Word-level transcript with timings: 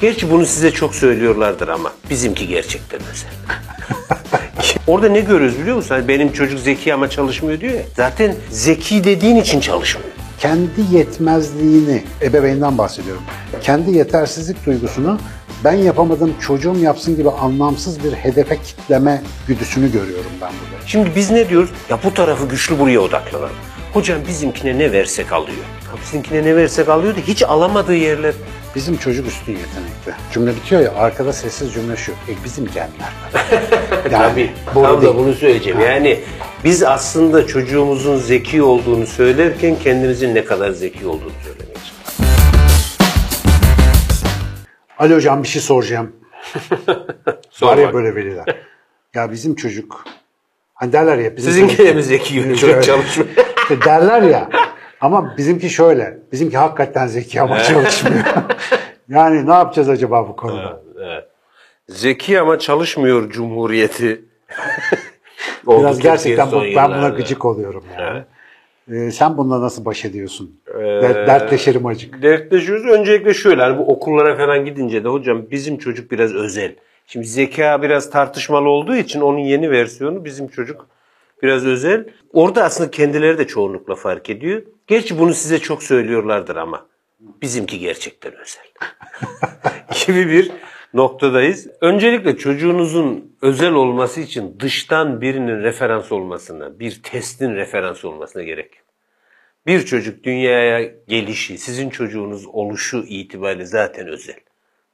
Gerçi 0.00 0.30
bunu 0.30 0.46
size 0.46 0.70
çok 0.70 0.94
söylüyorlardır 0.94 1.68
ama 1.68 1.92
bizimki 2.10 2.48
gerçekten 2.48 3.00
özel. 3.00 3.30
Orada 4.86 5.08
ne 5.08 5.20
görüyoruz 5.20 5.58
biliyor 5.58 5.76
musun? 5.76 5.94
Hani 5.94 6.08
benim 6.08 6.32
çocuk 6.32 6.60
zeki 6.60 6.94
ama 6.94 7.10
çalışmıyor 7.10 7.60
diyor 7.60 7.74
ya. 7.74 7.82
Zaten 7.96 8.34
zeki 8.50 9.04
dediğin 9.04 9.36
için 9.36 9.60
çalışmıyor. 9.60 10.10
kendi 10.38 10.94
yetmezliğini, 10.96 12.04
ebeveynden 12.22 12.78
bahsediyorum. 12.78 13.22
Kendi 13.62 13.90
yetersizlik 13.90 14.66
duygusunu 14.66 15.18
ben 15.64 15.72
yapamadım 15.72 16.34
çocuğum 16.40 16.76
yapsın 16.76 17.16
gibi 17.16 17.30
anlamsız 17.30 18.04
bir 18.04 18.12
hedefe 18.12 18.58
kitleme 18.62 19.22
güdüsünü 19.48 19.92
görüyorum 19.92 20.30
ben 20.40 20.50
burada. 20.50 20.86
Şimdi 20.86 21.10
biz 21.16 21.30
ne 21.30 21.48
diyoruz? 21.48 21.70
Ya 21.90 21.98
bu 22.04 22.14
tarafı 22.14 22.48
güçlü 22.48 22.78
buraya 22.78 23.00
odaklanalım. 23.00 23.50
Hocam 23.92 24.18
bizimkine 24.28 24.78
ne 24.78 24.92
versek 24.92 25.32
alıyor. 25.32 25.58
Bizimkine 26.02 26.42
ne 26.42 26.56
versek 26.56 26.88
alıyor 26.88 27.16
da 27.16 27.20
hiç 27.20 27.42
alamadığı 27.42 27.94
yerler. 27.94 28.34
Bizim 28.74 28.96
çocuk 28.96 29.26
üstün 29.26 29.52
yetenekli. 29.52 30.12
Cümle 30.32 30.56
bitiyor 30.56 30.80
ya 30.82 30.92
arkada 30.94 31.32
sessiz 31.32 31.72
cümle 31.74 31.96
şu. 31.96 32.12
E 32.12 32.32
bizim 32.44 32.66
genler. 32.66 33.12
Tabii. 34.10 34.50
boru 34.74 34.84
Tam 34.84 35.02
da 35.02 35.16
bunu 35.16 35.34
söyleyeceğim. 35.34 35.80
Yani 35.80 36.20
biz 36.64 36.82
aslında 36.82 37.46
çocuğumuzun 37.46 38.16
zeki 38.16 38.62
olduğunu 38.62 39.06
söylerken 39.06 39.76
kendimizin 39.78 40.34
ne 40.34 40.44
kadar 40.44 40.70
zeki 40.70 41.06
olduğunu 41.06 41.32
çalışıyoruz. 41.44 41.92
Ali 44.98 45.14
hocam 45.14 45.42
bir 45.42 45.48
şey 45.48 45.62
soracağım. 45.62 46.12
Sor 47.50 47.66
Var 47.66 47.76
ya 47.76 47.86
bak. 47.86 47.94
böyle 47.94 48.14
veliler. 48.14 48.44
Ya 49.14 49.32
bizim 49.32 49.54
çocuk 49.54 50.04
hani 50.74 50.92
derler 50.92 51.18
ya 51.18 51.36
bizim 51.36 51.52
Sizinki 51.52 51.76
çocuk- 51.76 51.88
de 51.90 51.94
mi 51.94 52.02
zeki 52.02 52.56
çocuk 52.60 52.82
çalışmıyor? 52.82 53.30
Derler 53.84 54.22
ya. 54.22 54.48
Ama 55.00 55.34
bizimki 55.36 55.70
şöyle. 55.70 56.18
Bizimki 56.32 56.56
hakikaten 56.56 57.06
zeki 57.06 57.40
ama 57.40 57.62
çalışmıyor. 57.62 58.24
yani 59.08 59.46
ne 59.46 59.52
yapacağız 59.52 59.88
acaba 59.88 60.28
bu 60.28 60.36
konuda? 60.36 60.80
Zeki 61.88 62.40
ama 62.40 62.58
çalışmıyor 62.58 63.30
cumhuriyeti. 63.30 64.24
Biraz 65.68 65.98
gerçekten 65.98 66.52
bu, 66.52 66.62
ben 66.76 66.90
buna 66.90 67.08
gıcık 67.08 67.44
oluyorum 67.44 67.84
yani. 67.98 68.22
Ee, 68.92 69.10
sen 69.10 69.38
bununla 69.38 69.60
nasıl 69.60 69.84
baş 69.84 70.04
ediyorsun? 70.04 70.60
Ee, 70.74 70.82
Dertleşerim 71.26 71.86
acık. 71.86 72.22
Dertleşiyoruz. 72.22 72.86
Öncelikle 72.86 73.34
şöyle 73.34 73.62
hani 73.62 73.78
bu 73.78 73.92
okullara 73.92 74.36
falan 74.36 74.64
gidince 74.64 75.04
de 75.04 75.08
hocam 75.08 75.50
bizim 75.50 75.78
çocuk 75.78 76.10
biraz 76.10 76.34
özel. 76.34 76.74
Şimdi 77.06 77.26
zeka 77.26 77.82
biraz 77.82 78.10
tartışmalı 78.10 78.68
olduğu 78.68 78.96
için 78.96 79.20
onun 79.20 79.38
yeni 79.38 79.70
versiyonu 79.70 80.24
bizim 80.24 80.48
çocuk 80.48 80.86
biraz 81.42 81.66
özel. 81.66 82.08
Orada 82.32 82.64
aslında 82.64 82.90
kendileri 82.90 83.38
de 83.38 83.46
çoğunlukla 83.46 83.94
fark 83.94 84.30
ediyor. 84.30 84.62
Gerçi 84.86 85.18
bunu 85.18 85.34
size 85.34 85.58
çok 85.58 85.82
söylüyorlardır 85.82 86.56
ama 86.56 86.86
bizimki 87.20 87.78
gerçekten 87.78 88.32
özel. 88.32 88.66
gibi 90.06 90.30
bir 90.30 90.52
noktadayız. 90.94 91.68
Öncelikle 91.80 92.36
çocuğunuzun 92.36 93.36
özel 93.42 93.72
olması 93.72 94.20
için 94.20 94.56
dıştan 94.60 95.20
birinin 95.20 95.62
referans 95.62 96.12
olmasına, 96.12 96.78
bir 96.80 97.02
testin 97.02 97.54
referans 97.54 98.04
olmasına 98.04 98.42
gerek. 98.42 98.70
Bir 99.66 99.84
çocuk 99.86 100.24
dünyaya 100.24 100.82
gelişi, 101.08 101.58
sizin 101.58 101.90
çocuğunuz 101.90 102.46
oluşu 102.46 103.04
itibariyle 103.08 103.64
zaten 103.64 104.08
özel. 104.08 104.36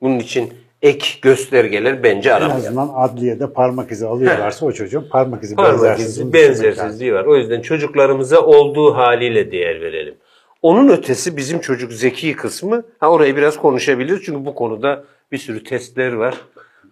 Bunun 0.01 0.19
için 0.19 0.53
ek 0.84 1.06
göstergeler 1.22 2.02
bence 2.02 2.30
En 2.30 2.34
aramayalım. 2.34 2.78
azından 2.78 2.90
adliyede 2.94 3.52
parmak 3.52 3.90
izi 3.92 4.06
alıyorlarsa 4.06 4.66
o 4.66 4.72
çocuğun 4.72 5.08
parmak 5.10 5.44
izi 5.44 5.54
Parmak 5.54 5.82
lazım. 5.82 6.32
benzersizliği 6.32 7.14
var. 7.14 7.24
O 7.24 7.36
yüzden 7.36 7.60
çocuklarımıza 7.60 8.40
olduğu 8.40 8.94
haliyle 8.94 9.52
değer 9.52 9.80
verelim. 9.80 10.14
Onun 10.62 10.88
ötesi 10.88 11.36
bizim 11.36 11.60
çocuk 11.60 11.92
zeki 11.92 12.36
kısmı. 12.36 12.82
Ha 12.98 13.10
orayı 13.10 13.36
biraz 13.36 13.56
konuşabiliriz 13.56 14.22
çünkü 14.24 14.44
bu 14.44 14.55
konuda 14.55 15.05
bir 15.33 15.39
sürü 15.39 15.64
testler 15.64 16.12
var. 16.12 16.34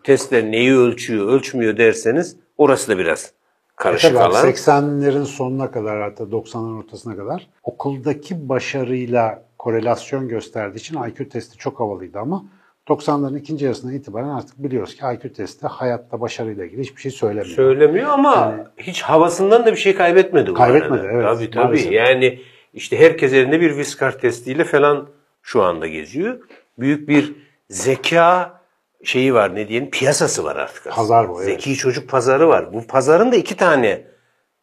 Testler 0.04 0.44
neyi 0.44 0.76
ölçüyor, 0.76 1.28
ölçmüyor 1.28 1.76
derseniz 1.76 2.36
orası 2.58 2.92
da 2.92 2.98
biraz 2.98 3.32
karışık 3.76 4.10
abi, 4.16 4.19
alan. 4.19 4.48
80'lerin 4.48 5.25
sonuna 5.25 5.70
kadar 5.70 6.02
hatta 6.02 6.25
90'ların 6.25 6.78
ortasına 6.78 7.16
kadar 7.16 7.48
okuldaki 7.62 8.48
başarıyla 8.48 9.42
korelasyon 9.58 10.28
gösterdiği 10.28 10.78
için 10.78 11.02
IQ 11.02 11.28
testi 11.28 11.58
çok 11.58 11.81
havalıydı 11.81 12.19
ama 12.19 12.44
90'ların 12.88 13.38
ikinci 13.38 13.65
yarısından 13.65 13.94
itibaren 13.94 14.28
artık 14.28 14.62
biliyoruz 14.62 14.94
ki 14.97 15.03
IQ 15.15 15.32
testi 15.32 15.66
hayatta 15.66 16.20
başarıyla 16.20 16.65
ilgili 16.65 16.81
hiçbir 16.82 17.00
şey 17.03 17.10
söylemiyor. 17.10 17.56
Söylemiyor 17.56 18.10
ama 18.10 18.56
hiç 18.76 19.03
havasından 19.03 19.66
da 19.66 19.72
bir 19.72 19.76
şey 19.76 19.94
kaybetmedi. 19.94 20.50
bu 20.50 20.54
Kaybetmedi, 20.54 21.03
arada. 21.03 21.12
evet, 21.12 21.25
Tabii 21.25 21.50
tabii. 21.50 21.65
maalesef. 21.65 21.93
Yani 21.93 22.41
işte 22.75 22.98
herkes 22.98 23.32
elinde 23.32 23.60
bir 23.60 23.76
Viskar 23.76 24.19
testiyle 24.19 24.65
falan 24.65 25.09
şu 25.43 25.62
anda 25.62 25.87
geziyor. 25.87 26.38
Büyük 26.78 27.09
bir 27.09 27.34
zeka 27.70 28.60
şeyi 29.04 29.34
var 29.34 29.54
ne 29.54 29.69
diyelim 29.69 29.91
piyasası 29.91 30.44
var 30.44 30.56
artık. 30.56 30.78
aslında. 30.87 30.97
Pazar 30.97 31.28
bu, 31.28 31.43
evet. 31.43 31.53
Zeki 31.62 31.75
çocuk 31.76 32.09
pazarı 32.10 32.49
var. 32.49 32.72
Bu 32.72 32.87
pazarın 32.87 33.32
da 33.32 33.37
iki 33.37 33.56
tane 33.56 34.04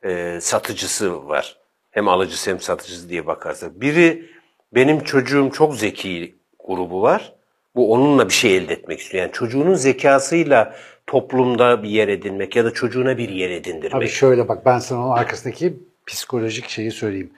e, 0.04 0.38
satıcısı 0.42 1.28
var. 1.28 1.58
Hem 1.92 2.08
alıcısı 2.08 2.52
hem 2.52 2.60
satıcısı 2.60 3.10
diye 3.10 3.28
bakarsak. 3.28 3.82
Biri 3.82 4.30
benim 4.76 5.00
çocuğum 5.04 5.50
çok 5.54 5.76
zeki 5.76 6.36
grubu 6.68 7.02
var. 7.02 7.34
Bu 7.80 7.94
onunla 7.94 8.30
bir 8.30 8.34
şey 8.34 8.58
elde 8.58 8.74
etmek 8.74 9.00
istiyor. 9.00 9.24
Yani 9.24 9.32
çocuğunun 9.32 9.74
zekasıyla 9.74 10.76
toplumda 11.08 11.84
bir 11.84 11.90
yer 11.90 12.08
edinmek 12.08 12.56
ya 12.56 12.66
da 12.66 12.72
çocuğuna 12.72 13.18
bir 13.18 13.30
yer 13.30 13.50
edindirmek. 13.50 13.96
Abi 13.96 14.08
şöyle 14.08 14.48
bak 14.48 14.66
ben 14.66 14.80
sana 14.80 15.06
onun 15.06 15.18
arkasındaki 15.18 15.74
psikolojik 16.08 16.70
şeyi 16.70 16.92
söyleyeyim. 16.92 17.32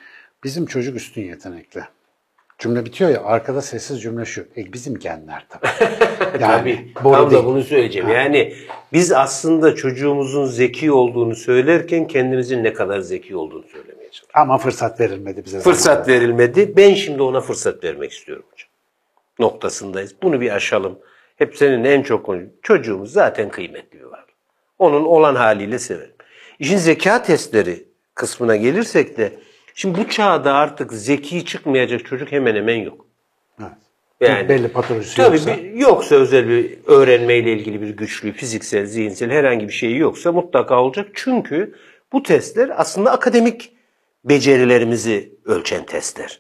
Bizim 0.44 0.66
çocuk 0.66 0.96
üstün 0.96 1.22
yetenekli. 1.22 1.82
Cümle 2.60 2.86
bitiyor 2.86 3.10
ya 3.10 3.24
arkada 3.24 3.62
sessiz 3.62 4.02
cümle 4.02 4.26
şu. 4.26 4.42
E 4.58 4.74
bizim 4.74 5.00
genler 5.00 5.46
tabii. 5.50 5.68
Yani 6.40 6.92
Tabii. 6.96 7.04
boru 7.04 7.14
Tam 7.14 7.32
değil. 7.32 7.44
da 7.44 7.46
bunu 7.46 7.64
söyleyeceğim. 7.64 8.10
Yani 8.10 8.54
biz 8.94 9.12
aslında 9.12 9.76
çocuğumuzun 9.76 10.46
zeki 10.46 10.92
olduğunu 10.92 11.36
söylerken 11.36 12.08
kendimizin 12.08 12.64
ne 12.64 12.74
kadar 12.74 13.00
zeki 13.00 13.36
olduğunu 13.36 13.64
söylemeye 13.64 14.12
çalışıyoruz. 14.12 14.32
Ama 14.34 14.58
fırsat 14.58 15.00
verilmedi 15.00 15.46
bize. 15.46 15.60
Fırsat 15.60 16.08
verilmedi. 16.08 16.74
Ben 16.78 16.94
şimdi 16.94 17.22
ona 17.22 17.42
fırsat 17.42 17.84
vermek 17.84 18.12
istiyorum 18.12 18.46
hocam. 18.52 18.71
Noktasındayız. 19.46 20.16
Bunu 20.24 20.42
bir 20.42 20.56
aşalım. 20.56 21.00
Hep 21.36 21.58
senin 21.58 21.84
en 21.84 22.02
çok 22.02 22.26
konu. 22.26 22.42
Çocuğumuz 22.62 23.12
zaten 23.14 23.50
kıymetli 23.50 24.00
bir 24.00 24.04
var. 24.06 24.26
Onun 24.80 25.06
olan 25.06 25.36
haliyle 25.36 25.80
severim. 25.80 26.14
İşin 26.60 26.78
zeka 26.78 27.24
testleri 27.24 27.84
kısmına 28.16 28.56
gelirsek 28.56 29.18
de 29.18 29.34
şimdi 29.76 30.00
bu 30.00 30.10
çağda 30.10 30.54
artık 30.54 30.94
zeki 30.94 31.46
çıkmayacak 31.46 32.06
çocuk 32.06 32.32
hemen 32.32 32.56
hemen 32.56 32.76
yok. 32.76 33.06
Evet. 33.60 33.72
Yani, 34.22 34.50
belli 34.50 34.68
patolojisi 34.68 35.16
tabii 35.16 35.36
yoksa. 35.36 35.58
bir- 35.58 35.74
yoksa 35.74 36.16
özel 36.16 36.48
bir 36.48 36.78
öğrenmeyle 36.88 37.54
ilgili 37.54 37.82
bir 37.82 37.90
güçlü, 37.90 38.32
fiziksel, 38.32 38.86
zihinsel 38.86 39.32
herhangi 39.32 39.68
bir 39.68 39.74
şey 39.74 39.96
yoksa 39.98 40.32
mutlaka 40.32 40.84
olacak. 40.84 41.08
Çünkü 41.14 41.76
bu 42.14 42.24
testler 42.24 42.72
aslında 42.76 43.12
akademik 43.12 43.74
becerilerimizi 44.26 45.32
ölçen 45.46 45.86
testler. 45.86 46.40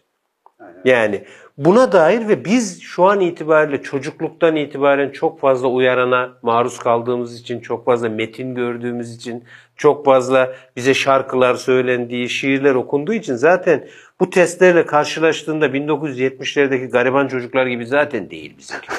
Yani 0.85 1.23
buna 1.57 1.91
dair 1.91 2.27
ve 2.27 2.45
biz 2.45 2.81
şu 2.81 3.03
an 3.03 3.19
itibariyle 3.19 3.81
çocukluktan 3.81 4.55
itibaren 4.55 5.09
çok 5.09 5.39
fazla 5.39 5.67
uyarana 5.67 6.29
maruz 6.41 6.79
kaldığımız 6.79 7.39
için, 7.39 7.59
çok 7.59 7.85
fazla 7.85 8.09
metin 8.09 8.55
gördüğümüz 8.55 9.15
için, 9.15 9.43
çok 9.75 10.05
fazla 10.05 10.53
bize 10.75 10.93
şarkılar 10.93 11.55
söylendiği, 11.55 12.29
şiirler 12.29 12.75
okunduğu 12.75 13.13
için 13.13 13.35
zaten 13.35 13.87
bu 14.19 14.29
testlerle 14.29 14.85
karşılaştığında 14.85 15.67
1970'lerdeki 15.67 16.89
gariban 16.89 17.27
çocuklar 17.27 17.65
gibi 17.65 17.85
zaten 17.85 18.29
değil 18.29 18.55
bizimki. 18.57 18.87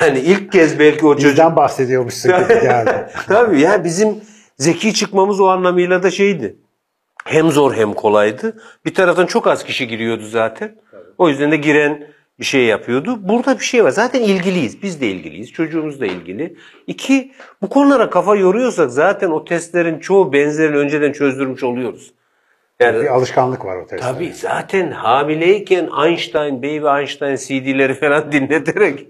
Yani 0.00 0.18
ilk 0.18 0.52
kez 0.52 0.78
belki 0.78 1.06
o 1.06 1.14
çocuk 1.14 1.30
Bizden 1.30 1.56
bahsediyormuşsun 1.56 2.32
gibi 2.32 2.48
geldi. 2.62 3.06
Tabii 3.26 3.60
ya 3.60 3.84
bizim 3.84 4.20
zeki 4.58 4.94
çıkmamız 4.94 5.40
o 5.40 5.46
anlamıyla 5.46 6.02
da 6.02 6.10
şeydi. 6.10 6.56
Hem 7.24 7.50
zor 7.50 7.74
hem 7.74 7.92
kolaydı. 7.92 8.56
Bir 8.84 8.94
taraftan 8.94 9.26
çok 9.26 9.46
az 9.46 9.64
kişi 9.64 9.88
giriyordu 9.88 10.26
zaten. 10.26 10.76
O 11.18 11.28
yüzden 11.28 11.52
de 11.52 11.56
giren 11.56 12.06
bir 12.40 12.44
şey 12.44 12.64
yapıyordu. 12.64 13.28
Burada 13.28 13.58
bir 13.58 13.64
şey 13.64 13.84
var. 13.84 13.90
Zaten 13.90 14.22
ilgiliyiz. 14.22 14.82
Biz 14.82 15.00
de 15.00 15.06
ilgiliyiz. 15.06 15.52
Çocuğumuz 15.52 16.00
da 16.00 16.06
ilgili. 16.06 16.56
İki, 16.86 17.32
bu 17.62 17.68
konulara 17.68 18.10
kafa 18.10 18.36
yoruyorsak 18.36 18.90
zaten 18.90 19.30
o 19.30 19.44
testlerin 19.44 19.98
çoğu 19.98 20.32
benzerini 20.32 20.76
önceden 20.76 21.12
çözdürmüş 21.12 21.62
oluyoruz. 21.62 22.12
Yani 22.80 23.00
bir 23.00 23.14
alışkanlık 23.14 23.64
var 23.64 23.76
o 23.76 23.86
testte. 23.86 24.06
Tabii 24.06 24.32
zaten 24.32 24.90
hamileyken 24.90 25.90
Einstein, 26.04 26.58
Baby 26.58 27.00
Einstein 27.00 27.36
CD'leri 27.36 27.94
falan 27.94 28.32
dinleterek 28.32 29.06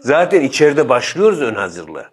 zaten 0.00 0.40
içeride 0.40 0.88
başlıyoruz 0.88 1.42
ön 1.42 1.54
hazırlığa. 1.54 2.10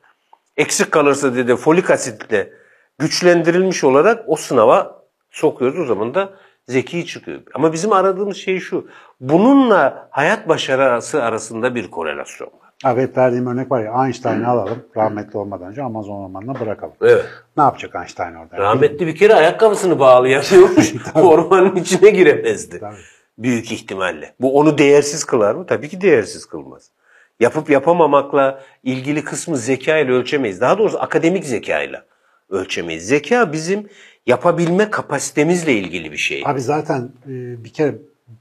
Eksik 0.58 0.92
kalırsa 0.92 1.36
dedi 1.36 1.56
folik 1.56 1.90
asitle 1.90 2.54
güçlendirilmiş 3.00 3.84
olarak 3.84 4.24
o 4.28 4.36
sınava 4.36 5.04
sokuyoruz. 5.32 5.80
O 5.80 5.86
zaman 5.86 6.14
da 6.14 6.34
zeki 6.68 7.06
çıkıyor. 7.06 7.42
Ama 7.54 7.74
bizim 7.74 7.94
aradığımız 7.94 8.38
şey 8.38 8.60
şu. 8.60 8.88
Bununla 9.20 10.08
hayat 10.12 10.50
başarısı 10.50 11.24
arasında 11.24 11.76
bir 11.76 11.92
korelasyon 11.92 12.50
var. 12.84 12.98
Hep 12.98 13.18
verdiğim 13.18 13.48
örnek 13.48 13.72
var 13.72 13.84
ya 13.84 14.06
Einstein'ı 14.06 14.48
alalım 14.48 14.86
rahmetli 14.98 15.38
olmadan 15.38 15.68
önce 15.68 15.84
Amazon 15.84 16.24
ormanına 16.24 16.60
bırakalım. 16.60 16.94
Evet. 17.02 17.26
Ne 17.58 17.64
yapacak 17.64 17.96
Einstein 17.96 18.34
orada? 18.36 18.58
Rahmetli 18.58 19.08
bir 19.08 19.16
kere 19.16 19.34
ayakkabısını 19.36 20.00
bağlı 20.00 20.28
yapıyormuş. 20.30 20.94
Ormanın 21.16 21.76
içine 21.76 22.10
giremezdi. 22.10 22.80
Tabii. 22.80 22.96
Büyük 23.38 23.72
ihtimalle. 23.72 24.34
Bu 24.42 24.60
onu 24.60 24.78
değersiz 24.78 25.24
kılar 25.24 25.56
mı? 25.56 25.66
Tabii 25.66 25.90
ki 25.90 26.02
değersiz 26.02 26.46
kılmaz. 26.46 26.90
Yapıp 27.40 27.70
yapamamakla 27.70 28.62
ilgili 28.84 29.24
kısmı 29.24 29.58
zeka 29.58 29.98
ile 29.98 30.12
ölçemeyiz. 30.12 30.62
Daha 30.62 30.78
doğrusu 30.78 31.00
akademik 31.02 31.46
zeka 31.46 31.82
ile 31.82 32.02
ölçemeyiz. 32.50 33.08
Zeka 33.08 33.54
bizim 33.54 33.90
yapabilme 34.28 34.90
kapasitemizle 34.90 35.74
ilgili 35.74 36.12
bir 36.12 36.18
şey. 36.18 36.44
Abi 36.46 36.62
zaten 36.62 37.10
e, 37.28 37.64
bir 37.64 37.70
kere 37.70 37.96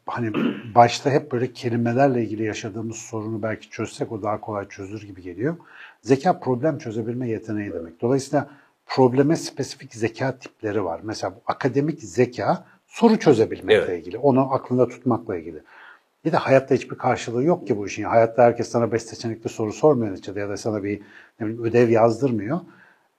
hani 0.06 0.32
başta 0.74 1.10
hep 1.10 1.32
böyle 1.32 1.52
kelimelerle 1.52 2.22
ilgili 2.22 2.42
yaşadığımız 2.44 2.96
sorunu 2.96 3.42
belki 3.42 3.70
çözsek 3.70 4.12
o 4.12 4.22
daha 4.22 4.40
kolay 4.40 4.68
çözülür 4.68 5.02
gibi 5.02 5.22
geliyor. 5.22 5.56
Zeka 6.02 6.40
problem 6.40 6.78
çözebilme 6.78 7.28
yeteneği 7.28 7.72
demek. 7.72 8.00
Dolayısıyla 8.00 8.50
probleme 8.86 9.36
spesifik 9.36 9.94
zeka 9.94 10.38
tipleri 10.38 10.84
var. 10.84 11.00
Mesela 11.02 11.34
bu 11.34 11.40
akademik 11.46 12.02
zeka 12.02 12.64
soru 12.86 13.18
çözebilmekle 13.18 13.84
Evet. 13.92 14.00
ilgili. 14.02 14.18
Onu 14.18 14.52
aklında 14.54 14.88
tutmakla 14.88 15.36
ilgili. 15.36 15.58
Bir 16.24 16.32
de 16.32 16.36
hayatta 16.36 16.74
hiçbir 16.74 16.98
karşılığı 16.98 17.44
yok 17.44 17.66
ki 17.66 17.76
bu 17.76 17.86
işin. 17.86 18.02
Hayatta 18.04 18.42
herkes 18.42 18.68
sana 18.68 18.92
beş 18.92 19.02
seçenekli 19.02 19.48
soru 19.48 19.72
sormuyor 19.72 20.12
neticede 20.12 20.40
ya 20.40 20.48
da 20.48 20.56
sana 20.56 20.84
bir 20.84 21.00
ne 21.40 21.46
bileyim, 21.46 21.64
ödev 21.64 21.88
yazdırmıyor. 21.90 22.60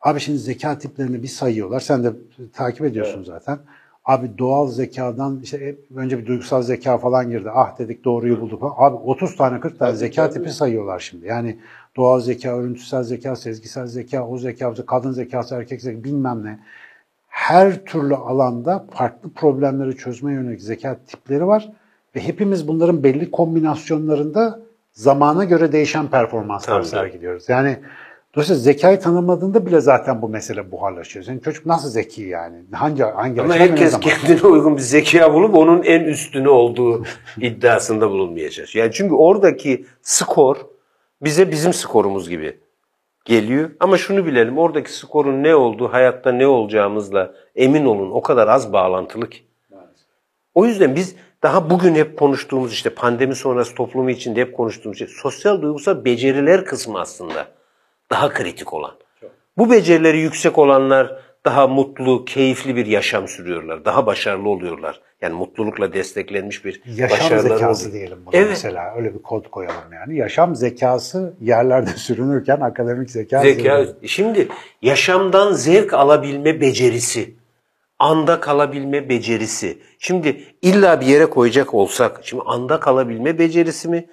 Abi 0.02 0.20
şimdi 0.20 0.38
zeka 0.38 0.78
tiplerini 0.78 1.24
bir 1.24 1.28
sayıyorlar. 1.28 1.80
Sen 1.80 2.04
de 2.04 2.14
takip 2.54 2.86
ediyorsun 2.86 3.24
zaten. 3.24 3.60
Abi 4.06 4.38
doğal 4.38 4.68
zekadan 4.68 5.40
işte 5.44 5.76
önce 5.96 6.20
bir 6.20 6.26
duygusal 6.26 6.62
zeka 6.62 6.98
falan 6.98 7.30
girdi. 7.30 7.50
Ah 7.54 7.80
dedik 7.80 8.06
doğruyu 8.06 8.42
bulduk. 8.42 8.64
Abi 8.78 8.96
30 8.96 9.36
tane 9.36 9.60
40 9.60 9.80
tane 9.80 9.96
zeka 9.96 10.30
tipi 10.30 10.50
sayıyorlar 10.50 11.00
şimdi. 11.00 11.28
Yani 11.28 11.60
doğal 11.96 12.20
zeka, 12.20 12.58
örüntüsel 12.58 13.04
zeka, 13.04 13.36
sezgisel 13.36 13.88
zeka, 13.88 14.28
o 14.28 14.38
zeka, 14.38 14.74
kadın 14.86 15.12
zekası, 15.12 15.56
erkek 15.56 15.82
zekası 15.82 16.04
bilmem 16.04 16.46
ne. 16.46 16.60
Her 17.28 17.86
türlü 17.86 18.16
alanda 18.16 18.86
farklı 18.92 19.30
problemleri 19.30 19.98
çözme 19.98 20.34
yönelik 20.34 20.62
zeka 20.62 20.98
tipleri 21.08 21.48
var. 21.48 21.72
Ve 22.16 22.20
hepimiz 22.20 22.68
bunların 22.68 23.04
belli 23.04 23.32
kombinasyonlarında 23.32 24.60
zamana 24.94 25.44
göre 25.44 25.72
değişen 25.72 26.08
performanslar 26.08 26.82
sergiliyoruz. 26.82 27.50
Yani 27.50 27.80
dolayısıyla 28.38 28.62
zekayı 28.62 29.00
tanımadığında 29.00 29.66
bile 29.66 29.82
zaten 29.82 30.22
bu 30.22 30.30
mesele 30.30 30.72
buharlaşıyor. 30.72 31.26
Senin 31.26 31.40
çocuk 31.40 31.66
nasıl 31.66 31.90
zeki 31.90 32.22
yani? 32.22 32.56
Hangi 32.72 33.04
hangi 33.04 33.42
Ama 33.42 33.56
herkes 33.56 34.00
kendine 34.00 34.42
uygun 34.42 34.78
bir 34.78 34.82
zeka 34.82 35.34
bulup 35.34 35.56
onun 35.56 35.84
en 35.84 36.04
üstünü 36.04 36.50
olduğu 36.50 37.04
iddiasında 37.42 38.10
bulunmaya 38.10 38.50
çalışıyor. 38.50 38.86
Yani 38.86 38.94
çünkü 38.94 39.16
oradaki 39.16 39.86
skor 40.02 40.58
bize 41.22 41.52
bizim 41.52 41.74
skorumuz 41.74 42.30
gibi 42.30 42.60
geliyor. 43.26 43.70
Ama 43.80 43.98
şunu 43.98 44.26
bilelim 44.26 44.58
oradaki 44.58 44.94
skorun 44.94 45.44
ne 45.44 45.56
olduğu 45.56 45.94
hayatta 45.94 46.32
ne 46.32 46.48
olacağımızla 46.48 47.34
emin 47.56 47.86
olun 47.86 48.12
o 48.12 48.22
kadar 48.22 48.48
az 48.48 48.74
bağlantılı 48.74 49.30
ki. 49.30 49.40
O 50.56 50.66
yüzden 50.66 50.96
biz 50.96 51.16
daha 51.44 51.70
bugün 51.70 51.96
hep 51.96 52.20
konuştuğumuz 52.20 52.74
işte 52.74 52.90
pandemi 52.90 53.36
sonrası 53.36 53.76
toplumu 53.76 54.10
içinde 54.10 54.42
hep 54.42 54.58
konuştuğumuz 54.58 54.98
şey 54.98 55.08
sosyal 55.08 55.62
duygusal 55.62 56.06
beceriler 56.06 56.66
kısmı 56.66 57.00
aslında 57.00 57.57
daha 58.12 58.30
kritik 58.34 58.74
olan. 58.74 58.92
Bu 59.58 59.72
becerileri 59.72 60.18
yüksek 60.20 60.58
olanlar 60.58 61.20
daha 61.46 61.68
mutlu, 61.68 62.26
keyifli 62.26 62.76
bir 62.76 62.86
yaşam 62.86 63.28
sürüyorlar. 63.28 63.86
Daha 63.86 64.06
başarılı 64.06 64.50
oluyorlar. 64.50 65.02
Yani 65.22 65.34
mutlulukla 65.34 65.94
desteklenmiş 65.94 66.66
bir 66.66 66.82
Yaşam 66.86 67.40
zekası 67.40 67.82
oluyor. 67.88 67.94
diyelim 67.94 68.18
buna 68.26 68.36
Evet. 68.38 68.48
mesela. 68.50 68.96
Öyle 68.98 69.14
bir 69.14 69.22
kod 69.22 69.46
koyalım 69.50 69.94
yani. 69.94 70.18
Yaşam 70.18 70.56
zekası 70.56 71.34
yerlerde 71.42 71.90
sürünürken 71.96 72.60
akademik 72.62 73.10
zeka, 73.12 73.42
Zeka, 73.42 73.84
zirvede. 73.86 74.08
şimdi 74.08 74.48
yaşamdan 74.82 75.52
zevk 75.54 75.94
alabilme 75.94 76.62
becerisi, 76.62 77.36
anda 78.00 78.40
kalabilme 78.40 79.10
becerisi. 79.10 79.78
Şimdi 80.00 80.44
illa 80.62 81.02
bir 81.02 81.06
yere 81.06 81.26
koyacak 81.26 81.74
olsak, 81.74 82.20
şimdi 82.24 82.44
anda 82.46 82.80
kalabilme 82.80 83.40
becerisi 83.40 83.90
mi, 83.90 84.06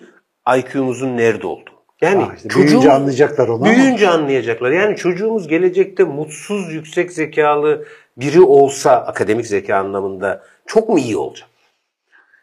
IQ'muzun 0.58 1.16
nerede 1.16 1.46
olduğu? 1.46 1.73
Yani 2.00 2.24
işte 2.36 2.48
büyüyünce 2.50 2.92
anlayacaklar 2.92 3.48
onu 3.48 3.54
ama- 3.56 3.64
Büyüyünce 3.66 4.08
anlayacaklar. 4.08 4.70
Yani 4.70 4.96
çocuğumuz 4.96 5.48
gelecekte 5.48 6.04
mutsuz, 6.04 6.72
yüksek 6.72 7.12
zekalı 7.12 7.84
biri 8.16 8.40
olsa 8.40 8.90
akademik 8.92 9.46
zeka 9.46 9.76
anlamında 9.76 10.42
çok 10.66 10.88
mu 10.88 10.98
iyi 10.98 11.16
olacak? 11.16 11.48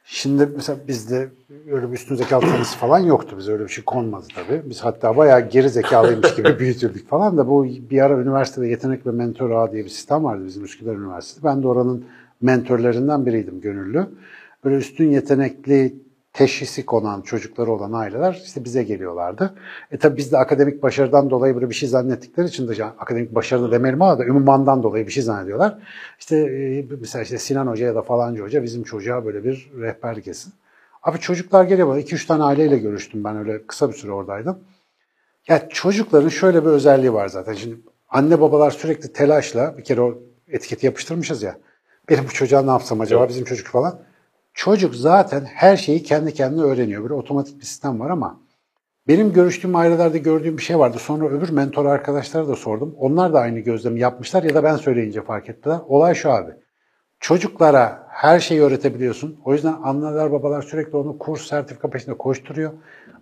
Şimdi 0.05 0.49
mesela 0.55 0.77
bizde 0.87 1.29
öyle 1.71 1.87
bir 1.89 1.93
üstün 1.93 2.15
zekalı 2.15 2.41
tanısı 2.41 2.77
falan 2.77 2.99
yoktu. 2.99 3.35
Bize 3.37 3.51
öyle 3.51 3.63
bir 3.63 3.69
şey 3.69 3.83
konmadı 3.83 4.25
tabii. 4.35 4.61
Biz 4.65 4.81
hatta 4.81 5.17
bayağı 5.17 5.49
geri 5.49 5.69
zekalıymış 5.69 6.35
gibi 6.35 6.47
büyütüldük 6.59 7.07
falan 7.09 7.37
da 7.37 7.47
bu 7.47 7.65
bir 7.65 8.01
ara 8.05 8.13
üniversitede 8.21 8.67
yetenek 8.67 9.07
ve 9.07 9.11
mentor 9.11 9.51
ağı 9.51 9.71
diye 9.71 9.83
bir 9.83 9.89
sistem 9.89 10.23
vardı 10.23 10.43
bizim 10.45 10.63
Üsküdar 10.65 10.95
Üniversitesi. 10.95 11.43
Ben 11.43 11.63
de 11.63 11.67
oranın 11.67 12.05
mentörlerinden 12.41 13.25
biriydim 13.25 13.61
gönüllü. 13.61 14.05
Böyle 14.65 14.75
üstün 14.75 15.11
yetenekli 15.11 15.95
teşhisi 16.33 16.85
konan 16.85 17.21
çocukları 17.21 17.71
olan 17.71 17.91
aileler 17.91 18.41
işte 18.45 18.63
bize 18.63 18.83
geliyorlardı. 18.83 19.53
E 19.91 19.97
tabii 19.97 20.17
biz 20.17 20.31
de 20.31 20.37
akademik 20.37 20.83
başarıdan 20.83 21.29
dolayı 21.29 21.55
böyle 21.55 21.69
bir 21.69 21.75
şey 21.75 21.89
zannettikleri 21.89 22.47
için 22.47 22.67
de 22.67 22.85
akademik 22.85 23.35
başarı 23.35 23.61
da 23.61 23.71
demeyelim 23.71 24.01
ama 24.01 24.19
da 24.19 24.25
ünvandan 24.25 24.83
dolayı 24.83 25.07
bir 25.07 25.11
şey 25.11 25.23
zannediyorlar. 25.23 25.77
İşte 26.19 26.37
e, 26.37 26.85
mesela 26.99 27.23
işte 27.23 27.37
Sinan 27.37 27.67
Hoca 27.67 27.85
ya 27.85 27.95
da 27.95 28.01
falanca 28.01 28.43
hoca 28.43 28.63
bizim 28.63 28.83
çocuğa 28.83 29.25
böyle 29.25 29.43
bir 29.43 29.71
rehberlik 29.79 30.27
etsin. 30.27 30.53
Abi 31.03 31.19
çocuklar 31.19 31.63
geliyor 31.63 31.87
bana. 31.87 31.99
2-3 31.99 32.27
tane 32.27 32.43
aileyle 32.43 32.77
görüştüm 32.77 33.23
ben 33.23 33.37
öyle 33.37 33.65
kısa 33.65 33.89
bir 33.89 33.93
süre 33.93 34.11
oradaydım. 34.11 34.59
Ya 35.47 35.69
çocukların 35.69 36.29
şöyle 36.29 36.65
bir 36.65 36.69
özelliği 36.69 37.13
var 37.13 37.27
zaten. 37.27 37.53
Şimdi 37.53 37.75
anne 38.09 38.41
babalar 38.41 38.71
sürekli 38.71 39.13
telaşla 39.13 39.77
bir 39.77 39.83
kere 39.83 40.01
o 40.01 40.19
etiketi 40.47 40.85
yapıştırmışız 40.85 41.43
ya. 41.43 41.57
Benim 42.09 42.23
bu 42.23 42.29
çocuğa 42.29 42.61
ne 42.61 42.71
yapsam 42.71 43.01
acaba 43.01 43.29
bizim 43.29 43.45
çocuk 43.45 43.67
falan. 43.67 43.99
Çocuk 44.53 44.95
zaten 44.95 45.45
her 45.45 45.77
şeyi 45.77 46.03
kendi 46.03 46.33
kendine 46.33 46.61
öğreniyor. 46.61 47.03
Böyle 47.03 47.13
otomatik 47.13 47.59
bir 47.59 47.65
sistem 47.65 47.99
var 47.99 48.09
ama 48.09 48.39
benim 49.07 49.33
görüştüğüm 49.33 49.75
ailelerde 49.75 50.17
gördüğüm 50.17 50.57
bir 50.57 50.63
şey 50.63 50.79
vardı. 50.79 50.97
Sonra 50.99 51.27
öbür 51.29 51.49
mentor 51.49 51.85
arkadaşlara 51.85 52.47
da 52.47 52.55
sordum. 52.55 52.95
Onlar 52.97 53.33
da 53.33 53.39
aynı 53.39 53.59
gözlemi 53.59 53.99
yapmışlar 53.99 54.43
ya 54.43 54.55
da 54.55 54.63
ben 54.63 54.75
söyleyince 54.75 55.21
fark 55.21 55.49
ettiler. 55.49 55.79
Olay 55.87 56.15
şu 56.15 56.31
abi. 56.31 56.51
Çocuklara 57.19 58.07
her 58.09 58.39
şeyi 58.39 58.61
öğretebiliyorsun. 58.61 59.39
O 59.45 59.53
yüzden 59.53 59.75
anneler 59.83 60.31
babalar 60.31 60.61
sürekli 60.61 60.97
onu 60.97 61.17
kurs 61.17 61.47
sertifika 61.47 61.89
peşinde 61.89 62.17
koşturuyor. 62.17 62.71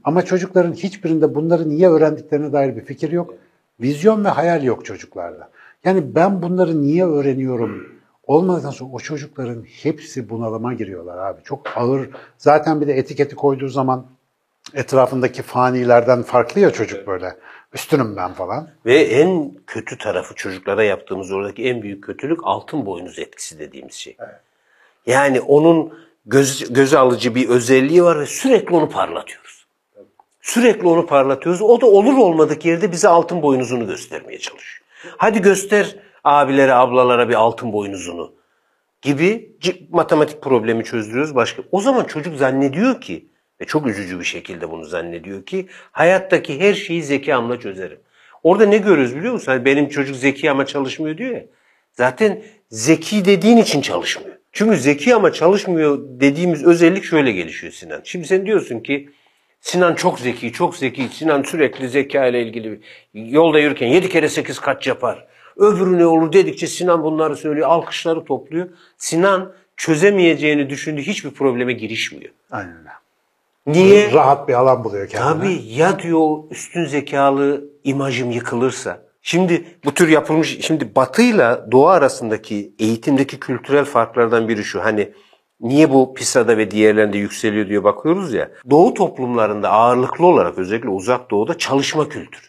Ama 0.04 0.22
çocukların 0.22 0.74
hiçbirinde 0.74 1.36
bunları 1.36 1.70
niye 1.70 1.90
öğrendiklerine 1.90 2.54
dair 2.54 2.76
bir 2.76 2.82
fikir 2.82 3.12
yok. 3.12 3.34
Vizyon 3.82 4.26
ve 4.26 4.30
hayal 4.30 4.64
yok 4.64 4.86
çocuklarda. 4.86 5.50
Yani 5.84 6.16
ben 6.16 6.42
bunları 6.42 6.82
niye 6.82 7.06
öğreniyorum 7.06 7.99
olmadıktan 8.30 8.72
sonra 8.72 8.92
o 8.94 9.00
çocukların 9.00 9.66
hepsi 9.84 10.30
bunalıma 10.30 10.74
giriyorlar 10.74 11.18
abi. 11.18 11.44
Çok 11.44 11.78
ağır. 11.78 12.10
Zaten 12.38 12.82
bir 12.82 12.88
de 12.88 12.94
etiketi 12.94 13.36
koyduğu 13.36 13.68
zaman 13.68 14.06
etrafındaki 14.74 15.42
fanilerden 15.42 16.24
farklı 16.24 16.62
ya 16.62 16.72
çocuk 16.72 17.08
böyle. 17.08 17.36
Üstünüm 17.74 18.16
ben 18.16 18.34
falan. 18.34 18.70
Ve 18.86 19.00
en 19.00 19.52
kötü 19.68 19.98
tarafı 19.98 20.36
çocuklara 20.36 20.84
yaptığımız 20.84 21.32
oradaki 21.32 21.64
en 21.64 21.82
büyük 21.82 22.04
kötülük 22.04 22.40
altın 22.44 22.86
boynuz 22.86 23.20
etkisi 23.20 23.60
dediğimiz 23.60 23.94
şey. 23.94 24.18
Yani 25.06 25.42
onun 25.42 25.94
göz, 26.26 26.74
göze 26.74 26.98
alıcı 26.98 27.36
bir 27.36 27.50
özelliği 27.50 28.04
var 28.04 28.20
ve 28.20 28.26
sürekli 28.26 28.76
onu 28.76 28.90
parlatıyoruz. 28.90 29.66
Sürekli 30.42 30.88
onu 30.88 31.06
parlatıyoruz. 31.06 31.62
O 31.62 31.82
da 31.82 31.86
olur 31.86 32.18
olmadık 32.18 32.66
yerde 32.66 32.92
bize 32.92 33.08
altın 33.08 33.42
boynuzunu 33.42 33.88
göstermeye 33.88 34.40
çalışıyor. 34.40 34.86
Hadi 35.18 35.42
göster 35.42 35.96
abilere, 36.24 36.74
ablalara 36.74 37.30
bir 37.30 37.34
altın 37.34 37.74
boynuzunu 37.74 38.34
gibi 39.02 39.52
matematik 39.90 40.42
problemi 40.42 40.84
çözdürüyoruz 40.84 41.36
başka. 41.36 41.62
O 41.72 41.82
zaman 41.82 42.04
çocuk 42.04 42.38
zannediyor 42.38 43.02
ki 43.02 43.26
ve 43.62 43.66
çok 43.66 43.88
üzücü 43.88 44.20
bir 44.20 44.26
şekilde 44.26 44.72
bunu 44.72 44.86
zannediyor 44.86 45.46
ki 45.46 45.68
hayattaki 45.92 46.60
her 46.60 46.74
şeyi 46.74 47.04
zekamla 47.04 47.60
çözerim. 47.60 48.00
Orada 48.44 48.66
ne 48.66 48.78
görüyoruz 48.78 49.16
biliyor 49.16 49.34
musun? 49.34 49.52
Hani 49.52 49.66
benim 49.66 49.90
çocuk 49.90 50.16
zeki 50.16 50.52
ama 50.52 50.66
çalışmıyor 50.66 51.18
diyor 51.18 51.36
ya. 51.36 51.46
Zaten 51.92 52.42
zeki 52.70 53.26
dediğin 53.26 53.58
için 53.58 53.82
çalışmıyor. 53.82 54.36
Çünkü 54.52 54.78
zeki 54.78 55.16
ama 55.16 55.34
çalışmıyor 55.34 56.00
dediğimiz 56.02 56.66
özellik 56.66 57.04
şöyle 57.04 57.32
gelişiyor 57.32 57.74
Sinan. 57.74 58.02
Şimdi 58.04 58.28
sen 58.28 58.46
diyorsun 58.46 58.80
ki 58.80 59.10
Sinan 59.62 59.96
çok 59.96 60.20
zeki, 60.20 60.54
çok 60.54 60.76
zeki. 60.76 61.08
Sinan 61.08 61.44
sürekli 61.44 61.90
zeka 61.90 62.28
ile 62.28 62.44
ilgili. 62.44 62.82
Yolda 63.14 63.60
yürürken 63.60 63.88
7 63.88 64.10
kere 64.10 64.30
8 64.30 64.60
kaç 64.60 64.88
yapar? 64.88 65.28
Öbürü 65.60 65.98
ne 65.98 66.06
olur 66.06 66.34
dedikçe 66.34 66.68
Sinan 66.68 67.04
bunları 67.04 67.36
söylüyor. 67.36 67.68
Alkışları 67.68 68.26
topluyor. 68.26 68.68
Sinan 68.98 69.52
çözemeyeceğini 69.78 70.70
düşündüğü 70.70 71.02
hiçbir 71.02 71.32
probleme 71.32 71.74
girişmiyor. 71.74 72.32
Aynen 72.52 72.78
öyle. 72.78 72.90
Niye? 73.68 74.14
Rahat 74.14 74.48
bir 74.48 74.54
alan 74.54 74.84
buluyor 74.84 75.08
kendine. 75.08 75.34
Tabii 75.34 75.62
ya 75.68 76.00
diyor 76.00 76.38
üstün 76.52 76.86
zekalı 76.86 77.66
imajım 77.84 78.32
yıkılırsa. 78.32 79.02
Şimdi 79.22 79.64
bu 79.86 79.94
tür 79.94 80.08
yapılmış, 80.08 80.60
şimdi 80.62 80.96
batıyla 80.96 81.72
doğu 81.72 81.88
arasındaki 81.88 82.74
eğitimdeki 82.80 83.40
kültürel 83.40 83.86
farklardan 83.86 84.48
biri 84.48 84.64
şu. 84.64 84.84
Hani 84.84 85.12
niye 85.62 85.92
bu 85.92 86.14
PISA'da 86.14 86.58
ve 86.58 86.72
diğerlerinde 86.72 87.18
yükseliyor 87.18 87.70
diye 87.70 87.84
bakıyoruz 87.84 88.34
ya. 88.34 88.52
Doğu 88.70 88.94
toplumlarında 88.94 89.70
ağırlıklı 89.70 90.26
olarak 90.26 90.58
özellikle 90.58 90.90
uzak 90.90 91.32
doğuda 91.32 91.58
çalışma 91.58 92.10
kültürü. 92.10 92.46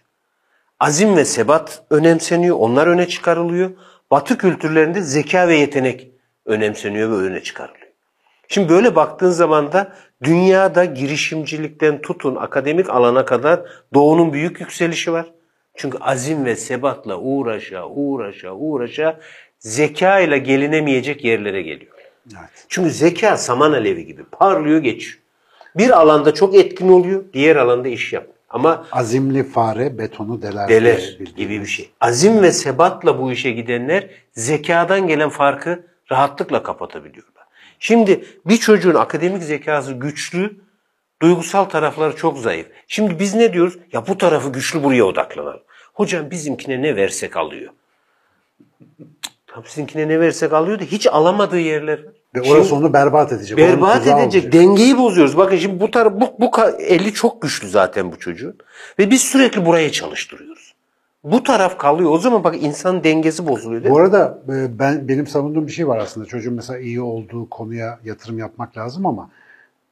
Azim 0.80 1.16
ve 1.16 1.24
sebat 1.24 1.82
önemseniyor, 1.90 2.56
onlar 2.56 2.86
öne 2.86 3.08
çıkarılıyor. 3.08 3.70
Batı 4.10 4.38
kültürlerinde 4.38 5.02
zeka 5.02 5.48
ve 5.48 5.56
yetenek 5.56 6.10
önemseniyor 6.46 7.10
ve 7.10 7.14
öne 7.14 7.42
çıkarılıyor. 7.42 7.86
Şimdi 8.48 8.68
böyle 8.68 8.96
baktığın 8.96 9.30
zaman 9.30 9.72
da 9.72 9.92
Dünyada 10.22 10.84
girişimcilikten 10.84 12.00
tutun 12.00 12.36
akademik 12.36 12.90
alana 12.90 13.24
kadar 13.24 13.60
doğunun 13.94 14.32
büyük 14.32 14.60
yükselişi 14.60 15.12
var. 15.12 15.26
Çünkü 15.76 15.98
azim 15.98 16.44
ve 16.44 16.56
sebatla 16.56 17.18
uğraşa 17.18 17.86
uğraşa 17.86 18.52
uğraşa 18.52 19.20
zeka 19.58 20.20
ile 20.20 20.38
gelinemeyecek 20.38 21.24
yerlere 21.24 21.62
geliyor. 21.62 21.92
Evet. 22.32 22.66
Çünkü 22.68 22.90
zeka 22.90 23.36
saman 23.36 23.72
alevi 23.72 24.06
gibi 24.06 24.24
parlıyor 24.24 24.78
geçiyor. 24.78 25.18
Bir 25.76 26.00
alanda 26.00 26.34
çok 26.34 26.54
etkin 26.54 26.88
oluyor, 26.88 27.24
diğer 27.32 27.56
alanda 27.56 27.88
iş 27.88 28.12
yap. 28.12 28.26
Ama 28.50 28.86
Azimli 28.92 29.44
fare 29.44 29.98
betonu 29.98 30.42
deler. 30.42 30.68
deler 30.68 31.18
gibi 31.36 31.60
bir 31.60 31.66
şey. 31.66 31.90
Azim 32.00 32.42
ve 32.42 32.52
sebatla 32.52 33.18
bu 33.18 33.32
işe 33.32 33.50
gidenler 33.50 34.10
zekadan 34.32 35.06
gelen 35.06 35.28
farkı 35.28 35.86
rahatlıkla 36.10 36.62
kapatabiliyorlar. 36.62 37.44
Şimdi 37.78 38.24
bir 38.46 38.56
çocuğun 38.56 38.94
akademik 38.94 39.42
zekası 39.42 39.92
güçlü, 39.92 40.56
duygusal 41.22 41.64
tarafları 41.64 42.16
çok 42.16 42.38
zayıf. 42.38 42.66
Şimdi 42.88 43.18
biz 43.18 43.34
ne 43.34 43.52
diyoruz? 43.52 43.78
Ya 43.92 44.06
bu 44.06 44.18
tarafı 44.18 44.52
güçlü 44.52 44.82
buraya 44.82 45.04
odaklanalım. 45.04 45.62
Hocam 45.94 46.30
bizimkine 46.30 46.82
ne 46.82 46.96
versek 46.96 47.36
alıyor. 47.36 47.72
Tam 49.46 49.64
sizinkine 49.64 50.08
ne 50.08 50.20
versek 50.20 50.52
alıyor 50.52 50.80
da 50.80 50.84
hiç 50.84 51.06
alamadığı 51.06 51.60
yerler 51.60 52.04
var. 52.04 52.12
Ve 52.34 52.52
orası 52.52 52.76
onu 52.76 52.92
berbat 52.92 53.32
edecek. 53.32 53.58
Berbat 53.58 53.96
edecek. 53.96 54.14
olacak. 54.14 54.52
Dengeyi 54.52 54.98
bozuyoruz. 54.98 55.36
Bakın 55.36 55.56
şimdi 55.56 55.80
bu 55.80 55.90
taraf 55.90 56.12
bu, 56.20 56.34
bu 56.40 56.50
eli 56.78 57.12
çok 57.14 57.42
güçlü 57.42 57.68
zaten 57.68 58.12
bu 58.12 58.18
çocuğun. 58.18 58.56
Ve 58.98 59.10
biz 59.10 59.22
sürekli 59.22 59.66
buraya 59.66 59.92
çalıştırıyoruz. 59.92 60.74
Bu 61.24 61.42
taraf 61.42 61.78
kalıyor. 61.78 62.10
O 62.10 62.18
zaman 62.18 62.44
bak 62.44 62.56
insan 62.62 63.04
dengesi 63.04 63.48
bozuluyor 63.48 63.82
değil 63.82 63.94
Bu 63.94 63.98
mi? 63.98 64.04
arada 64.04 64.38
e, 64.48 64.78
ben 64.78 65.08
benim 65.08 65.26
savunduğum 65.26 65.66
bir 65.66 65.72
şey 65.72 65.88
var 65.88 65.98
aslında. 65.98 66.26
Çocuğun 66.26 66.54
mesela 66.54 66.78
iyi 66.78 67.00
olduğu 67.00 67.50
konuya 67.50 67.98
yatırım 68.04 68.38
yapmak 68.38 68.76
lazım 68.76 69.06
ama 69.06 69.30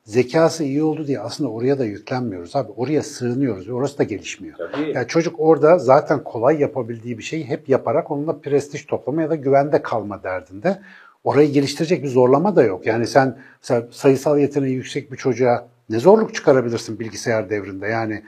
zekası 0.05 0.65
iyi 0.65 0.83
oldu 0.83 1.07
diye 1.07 1.21
aslında 1.21 1.51
oraya 1.51 1.79
da 1.79 1.85
yüklenmiyoruz 1.85 2.57
abi. 2.57 2.73
Oraya 2.77 3.03
sığınıyoruz 3.03 3.69
orası 3.69 3.99
da 3.99 4.03
gelişmiyor. 4.03 4.57
Tabii. 4.59 4.93
Yani 4.95 5.09
çocuk 5.09 5.35
orada 5.39 5.79
zaten 5.79 6.25
kolay 6.25 6.61
yapabildiği 6.61 7.19
bir 7.19 7.23
şeyi 7.23 7.45
hep 7.45 7.69
yaparak 7.69 8.11
onunla 8.11 8.39
prestij 8.39 8.87
toplama 8.87 9.23
ya 9.23 9.31
da 9.31 9.35
güvende 9.35 9.83
kalma 9.83 10.23
derdinde. 10.23 10.81
Orayı 11.25 11.53
geliştirecek 11.53 12.03
bir 12.03 12.09
zorlama 12.09 12.57
da 12.57 12.63
yok. 12.63 12.87
Yani 12.87 13.07
sen 13.07 13.39
sayısal 13.91 14.39
yeteneği 14.39 14.75
yüksek 14.75 15.13
bir 15.13 15.17
çocuğa 15.17 15.69
ne 15.91 15.99
zorluk 15.99 16.35
çıkarabilirsin 16.35 16.99
bilgisayar 16.99 17.51
devrinde? 17.51 17.87
Yani 17.87 18.23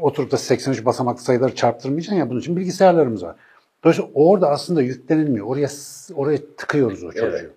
oturup 0.00 0.30
da 0.30 0.36
83 0.36 0.84
basamaklı 0.84 1.22
sayıları 1.22 1.54
çarptırmayacaksın 1.54 2.16
ya 2.16 2.30
bunun 2.30 2.40
için 2.40 2.56
bilgisayarlarımız 2.56 3.22
var. 3.22 3.36
Dolayısıyla 3.84 4.10
orada 4.14 4.50
aslında 4.50 4.82
yüklenilmiyor. 4.82 5.46
Oraya 5.46 5.68
oraya 6.14 6.38
tıkıyoruz 6.56 7.04
o 7.04 7.12
çocuğu. 7.12 7.26
Evet. 7.26 7.50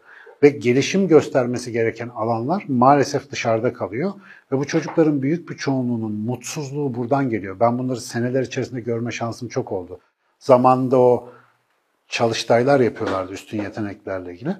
Ve 0.43 0.50
gelişim 0.50 1.08
göstermesi 1.08 1.72
gereken 1.72 2.10
alanlar 2.10 2.65
maalesef 2.67 3.31
dışarıda 3.31 3.74
kalıyor. 3.74 4.13
Ve 4.51 4.58
bu 4.58 4.67
çocukların 4.67 5.22
büyük 5.22 5.50
bir 5.50 5.58
çoğunluğunun 5.58 6.12
mutsuzluğu 6.12 6.96
buradan 6.96 7.29
geliyor. 7.29 7.60
Ben 7.60 7.79
bunları 7.79 8.01
seneler 8.01 8.41
içerisinde 8.41 8.81
görme 8.81 9.12
şansım 9.12 9.48
çok 9.48 9.72
oldu. 9.72 10.00
Zamanında 10.39 11.00
o 11.00 11.29
çalıştaylar 12.08 12.79
yapıyorlardı 12.79 13.34
üstün 13.34 13.62
yeteneklerle 13.62 14.34
ilgili. 14.34 14.55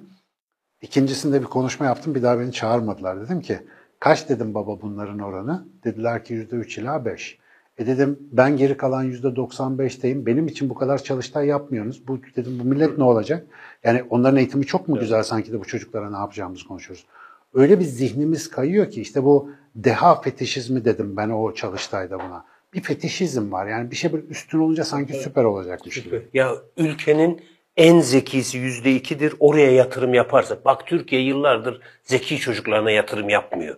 İkincisinde 0.82 1.40
bir 1.40 1.46
konuşma 1.46 1.86
yaptım. 1.86 2.14
Bir 2.14 2.22
daha 2.22 2.40
beni 2.40 2.52
çağırmadılar. 2.52 3.20
Dedim 3.20 3.40
ki 3.40 3.58
kaç 4.00 4.28
dedim 4.28 4.54
baba 4.54 4.80
bunların 4.80 5.18
oranı? 5.18 5.64
Dediler 5.84 6.24
ki 6.24 6.34
%3 6.34 6.80
ila 6.80 7.04
5. 7.04 7.38
E 7.78 7.86
dedim 7.86 8.18
ben 8.32 8.56
geri 8.56 8.76
kalan 8.76 9.12
%95'teyim. 9.12 10.26
Benim 10.26 10.46
için 10.46 10.70
bu 10.70 10.74
kadar 10.74 11.02
çalıştay 11.02 11.46
yapmıyorsunuz. 11.46 12.08
Bu 12.08 12.18
dedim 12.36 12.58
bu 12.60 12.64
millet 12.64 12.98
ne 12.98 13.04
olacak? 13.04 13.46
Yani 13.84 14.02
onların 14.10 14.36
eğitimi 14.36 14.66
çok 14.66 14.88
mu 14.88 15.00
güzel 15.00 15.22
sanki 15.22 15.52
de 15.52 15.60
bu 15.60 15.64
çocuklara 15.64 16.10
ne 16.10 16.16
yapacağımızı 16.16 16.66
konuşuyoruz. 16.66 17.06
Öyle 17.54 17.80
bir 17.80 17.84
zihnimiz 17.84 18.50
kayıyor 18.50 18.90
ki 18.90 19.00
işte 19.00 19.24
bu 19.24 19.50
deha 19.74 20.20
fetişizmi 20.20 20.84
dedim 20.84 21.16
ben 21.16 21.30
o 21.30 21.54
çalıştayda 21.54 22.18
buna. 22.18 22.44
Bir 22.74 22.80
fetişizm 22.80 23.52
var. 23.52 23.66
Yani 23.66 23.90
bir 23.90 23.96
şey 23.96 24.12
böyle 24.12 24.26
üstün 24.26 24.58
olunca 24.58 24.84
sanki 24.84 25.14
süper 25.14 25.44
olacakmış 25.44 26.02
gibi. 26.02 26.28
Ya 26.34 26.54
ülkenin 26.76 27.40
en 27.80 28.00
zekisi 28.00 28.58
yüzde 28.58 28.92
ikidir. 28.92 29.34
Oraya 29.40 29.72
yatırım 29.72 30.14
yaparsa. 30.14 30.56
Bak 30.64 30.86
Türkiye 30.86 31.22
yıllardır 31.22 31.80
zeki 32.04 32.38
çocuklarına 32.38 32.90
yatırım 32.90 33.28
yapmıyor. 33.28 33.76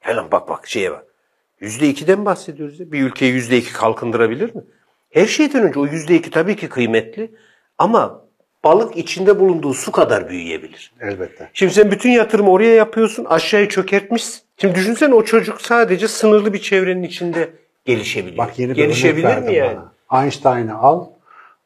Falan 0.00 0.30
bak 0.32 0.48
bak 0.48 0.66
şeye 0.68 0.90
bak. 0.90 1.04
Yüzde 1.60 1.88
ikiden 1.88 2.24
bahsediyoruz 2.24 2.80
ya. 2.80 2.92
Bir 2.92 3.02
ülkeyi 3.02 3.32
yüzde 3.32 3.56
iki 3.58 3.72
kalkındırabilir 3.72 4.54
mi? 4.54 4.62
Her 5.10 5.26
şeyden 5.26 5.62
önce 5.62 5.80
o 5.80 5.86
yüzde 5.86 6.14
iki 6.14 6.30
tabii 6.30 6.56
ki 6.56 6.68
kıymetli. 6.68 7.30
Ama 7.78 8.24
balık 8.64 8.96
içinde 8.96 9.40
bulunduğu 9.40 9.74
su 9.74 9.92
kadar 9.92 10.28
büyüyebilir. 10.28 10.92
Elbette. 11.00 11.50
Şimdi 11.52 11.74
sen 11.74 11.90
bütün 11.90 12.10
yatırımı 12.10 12.50
oraya 12.50 12.74
yapıyorsun, 12.74 13.24
aşağıyı 13.24 13.68
çökertmişsin. 13.68 14.40
Şimdi 14.60 14.74
düşünsene 14.74 15.14
o 15.14 15.24
çocuk 15.24 15.60
sadece 15.62 16.08
sınırlı 16.08 16.52
bir 16.52 16.58
çevrenin 16.60 17.02
içinde 17.02 17.48
gelişebiliyor. 17.84 18.38
Bak 18.38 18.58
yeni 18.58 18.70
bir 18.70 18.76
Gelişebilir 18.76 19.38
mi 19.38 19.54
yani? 19.54 19.76
bana. 20.10 20.22
Einstein'ı 20.22 20.78
al. 20.78 21.13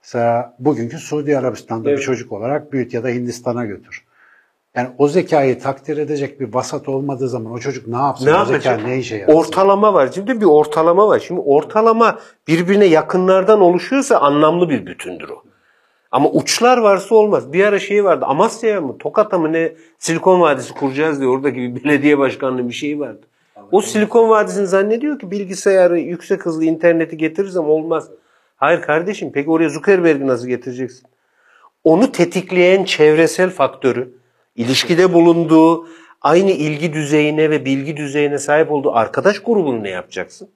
Mesela 0.03 0.55
bugünkü 0.59 0.99
Suudi 0.99 1.39
Arabistan'da 1.39 1.89
Evet. 1.89 1.99
bir 1.99 2.05
çocuk 2.05 2.33
olarak 2.33 2.73
büyüt 2.73 2.95
ya 2.95 3.05
da 3.05 3.09
Hindistan'a 3.09 3.65
götür. 3.65 4.05
Yani 4.75 4.89
o 4.99 5.09
zekayı 5.09 5.59
takdir 5.59 5.97
edecek 5.97 6.41
bir 6.41 6.55
vasat 6.55 6.89
olmadığı 6.89 7.29
zaman 7.29 7.53
o 7.53 7.59
çocuk 7.59 7.87
ne 7.89 7.97
yapsın? 7.97 8.27
Ne 8.27 8.35
o 8.35 8.45
zeka 8.45 8.77
ne 8.77 8.99
işe 8.99 9.17
yarar? 9.17 9.33
Ortalama 9.33 9.95
var. 9.95 10.11
Şimdi 10.15 10.41
bir 10.41 10.47
ortalama 10.47 11.09
var. 11.09 11.19
Şimdi 11.19 11.41
ortalama 11.41 12.19
birbirine 12.49 12.85
yakınlardan 12.85 13.61
oluşuyorsa 13.61 14.19
anlamlı 14.19 14.69
bir 14.71 14.87
bütündür 14.87 15.29
o. 15.29 15.43
Ama 16.11 16.31
uçlar 16.31 16.79
varsa 16.79 17.15
olmaz. 17.15 17.53
Bir 17.53 17.65
ara 17.65 17.79
şey 17.79 18.05
vardı. 18.05 18.25
Amasya'ya 18.25 18.81
mı, 18.81 18.99
Tokat'a 18.99 19.39
mı 19.39 19.53
ne 19.53 19.73
Silikon 19.99 20.41
Vadisi 20.41 20.75
kuracağız 20.75 21.21
diye 21.21 21.29
oradaki 21.31 21.57
bir 21.77 21.85
belediye 21.85 22.19
başkanlığı 22.19 22.69
bir 22.69 22.75
şey 22.75 23.01
vardı. 23.01 23.21
O 23.73 23.81
Silikon 23.81 24.29
Vadisi'ni 24.29 24.67
zannediyor 24.67 25.19
ki 25.19 25.31
bilgisayarı, 25.31 25.99
yüksek 25.99 26.47
hızlı 26.47 26.65
interneti 26.65 27.17
getirirsem 27.17 27.65
olmaz. 27.65 28.09
Hayır 28.59 28.83
kardeşim 28.83 29.33
peki 29.33 29.51
oraya 29.51 29.69
Zuckerberg'i 29.69 30.27
nasıl 30.27 30.49
getireceksin? 30.49 31.09
Onu 31.85 32.13
tetikleyen 32.13 32.85
çevresel 32.85 33.51
faktörü, 33.51 34.15
ilişkide 34.57 35.13
bulunduğu, 35.13 35.89
aynı 36.23 36.51
ilgi 36.51 36.93
düzeyine 36.93 37.51
ve 37.51 37.65
bilgi 37.65 37.97
düzeyine 37.97 38.39
sahip 38.39 38.73
olduğu 38.73 38.95
arkadaş 38.95 39.39
grubunu 39.39 39.83
ne 39.83 39.91
yapacaksın? 39.91 40.49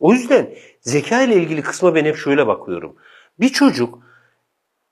O 0.00 0.12
yüzden 0.12 0.50
zeka 0.80 1.22
ile 1.22 1.34
ilgili 1.34 1.62
kısma 1.62 1.94
ben 1.94 2.04
hep 2.04 2.16
şöyle 2.16 2.46
bakıyorum. 2.46 2.96
Bir 3.40 3.48
çocuk 3.48 3.98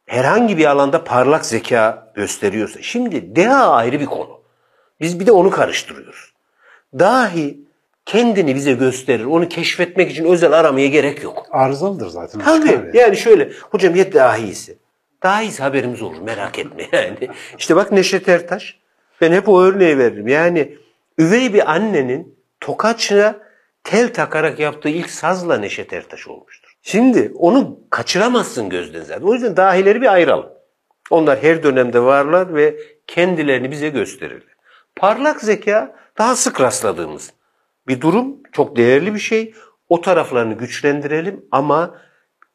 herhangi 0.06 0.58
bir 0.58 0.64
alanda 0.64 1.04
parlak 1.04 1.46
zeka 1.46 2.12
gösteriyorsa, 2.14 2.82
şimdi 2.82 3.36
deha 3.36 3.70
ayrı 3.70 4.00
bir 4.00 4.06
konu. 4.06 4.40
Biz 5.00 5.20
bir 5.20 5.26
de 5.26 5.32
onu 5.32 5.50
karıştırıyoruz. 5.50 6.32
Dahi 6.98 7.65
kendini 8.06 8.54
bize 8.54 8.72
gösterir. 8.72 9.24
Onu 9.24 9.48
keşfetmek 9.48 10.10
için 10.10 10.24
özel 10.24 10.52
aramaya 10.52 10.86
gerek 10.86 11.22
yok. 11.22 11.46
Arızalıdır 11.50 12.08
zaten. 12.08 12.40
Tabii. 12.40 12.68
Yani. 12.68 12.96
Yani 12.96 13.16
şöyle, 13.16 13.50
hocam 13.70 13.94
ya 13.94 14.12
dahisi. 14.12 14.78
Dahisi 15.22 15.62
haberimiz 15.62 16.02
olur 16.02 16.20
merak 16.20 16.58
etme 16.58 16.82
yani. 16.92 17.28
İşte 17.58 17.76
bak 17.76 17.92
Neşet 17.92 18.28
Ertaş. 18.28 18.78
Ben 19.20 19.32
hep 19.32 19.48
o 19.48 19.62
örneği 19.62 19.98
veririm. 19.98 20.28
Yani 20.28 20.78
üvey 21.18 21.54
bir 21.54 21.72
annenin 21.72 22.38
tokaçına 22.60 23.34
tel 23.84 24.14
takarak 24.14 24.58
yaptığı 24.58 24.88
ilk 24.88 25.10
sazla 25.10 25.58
Neşet 25.58 25.92
Ertaş 25.92 26.28
olmuştur. 26.28 26.76
Şimdi 26.82 27.32
onu 27.34 27.80
kaçıramazsın 27.90 28.68
gözden 28.68 29.02
zaten. 29.02 29.26
O 29.26 29.34
yüzden 29.34 29.56
dahileri 29.56 30.02
bir 30.02 30.12
ayıralım. 30.12 30.46
Onlar 31.10 31.42
her 31.42 31.62
dönemde 31.62 32.00
varlar 32.00 32.54
ve 32.54 32.76
kendilerini 33.06 33.70
bize 33.70 33.88
gösterirler. 33.88 34.56
Parlak 34.96 35.40
zeka 35.40 35.96
daha 36.18 36.36
sık 36.36 36.60
rastladığımız 36.60 37.32
bir 37.88 38.00
durum. 38.00 38.36
Çok 38.52 38.76
değerli 38.76 39.14
bir 39.14 39.18
şey. 39.18 39.54
O 39.88 40.00
taraflarını 40.00 40.54
güçlendirelim 40.54 41.44
ama 41.50 41.94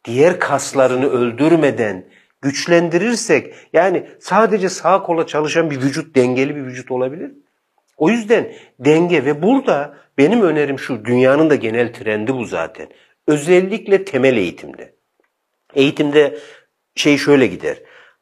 diğer 0.05 0.39
kaslarını 0.39 1.09
öldürmeden 1.09 2.05
güçlendirirsek 2.41 3.53
yani 3.73 4.07
sadece 4.19 4.69
sağ 4.69 5.03
kola 5.03 5.27
çalışan 5.27 5.71
bir 5.71 5.81
vücut 5.81 6.15
dengeli 6.15 6.55
bir 6.55 6.65
vücut 6.65 6.91
olabilir. 6.91 7.31
O 7.97 8.09
yüzden 8.09 8.53
denge 8.79 9.25
ve 9.25 9.41
burada 9.41 9.97
benim 10.17 10.41
önerim 10.41 10.79
şu 10.79 11.05
dünyanın 11.05 11.49
da 11.49 11.55
genel 11.55 11.93
trendi 11.93 12.33
bu 12.33 12.45
zaten. 12.45 12.87
Özellikle 13.27 14.05
temel 14.05 14.37
eğitimde. 14.37 14.93
Eğitimde 15.73 16.37
şey 16.95 17.17
şöyle 17.17 17.47
gider. 17.47 17.77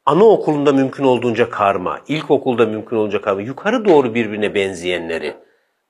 Anaokulunda 0.06 0.74
mümkün 0.74 1.04
olduğunca 1.04 1.50
karma, 1.50 2.02
ilkokulda 2.08 2.66
mümkün 2.66 2.96
olunca 2.96 3.22
karma, 3.22 3.42
yukarı 3.42 3.86
doğru 3.86 4.14
birbirine 4.14 4.56
benzeyenleri 4.56 5.34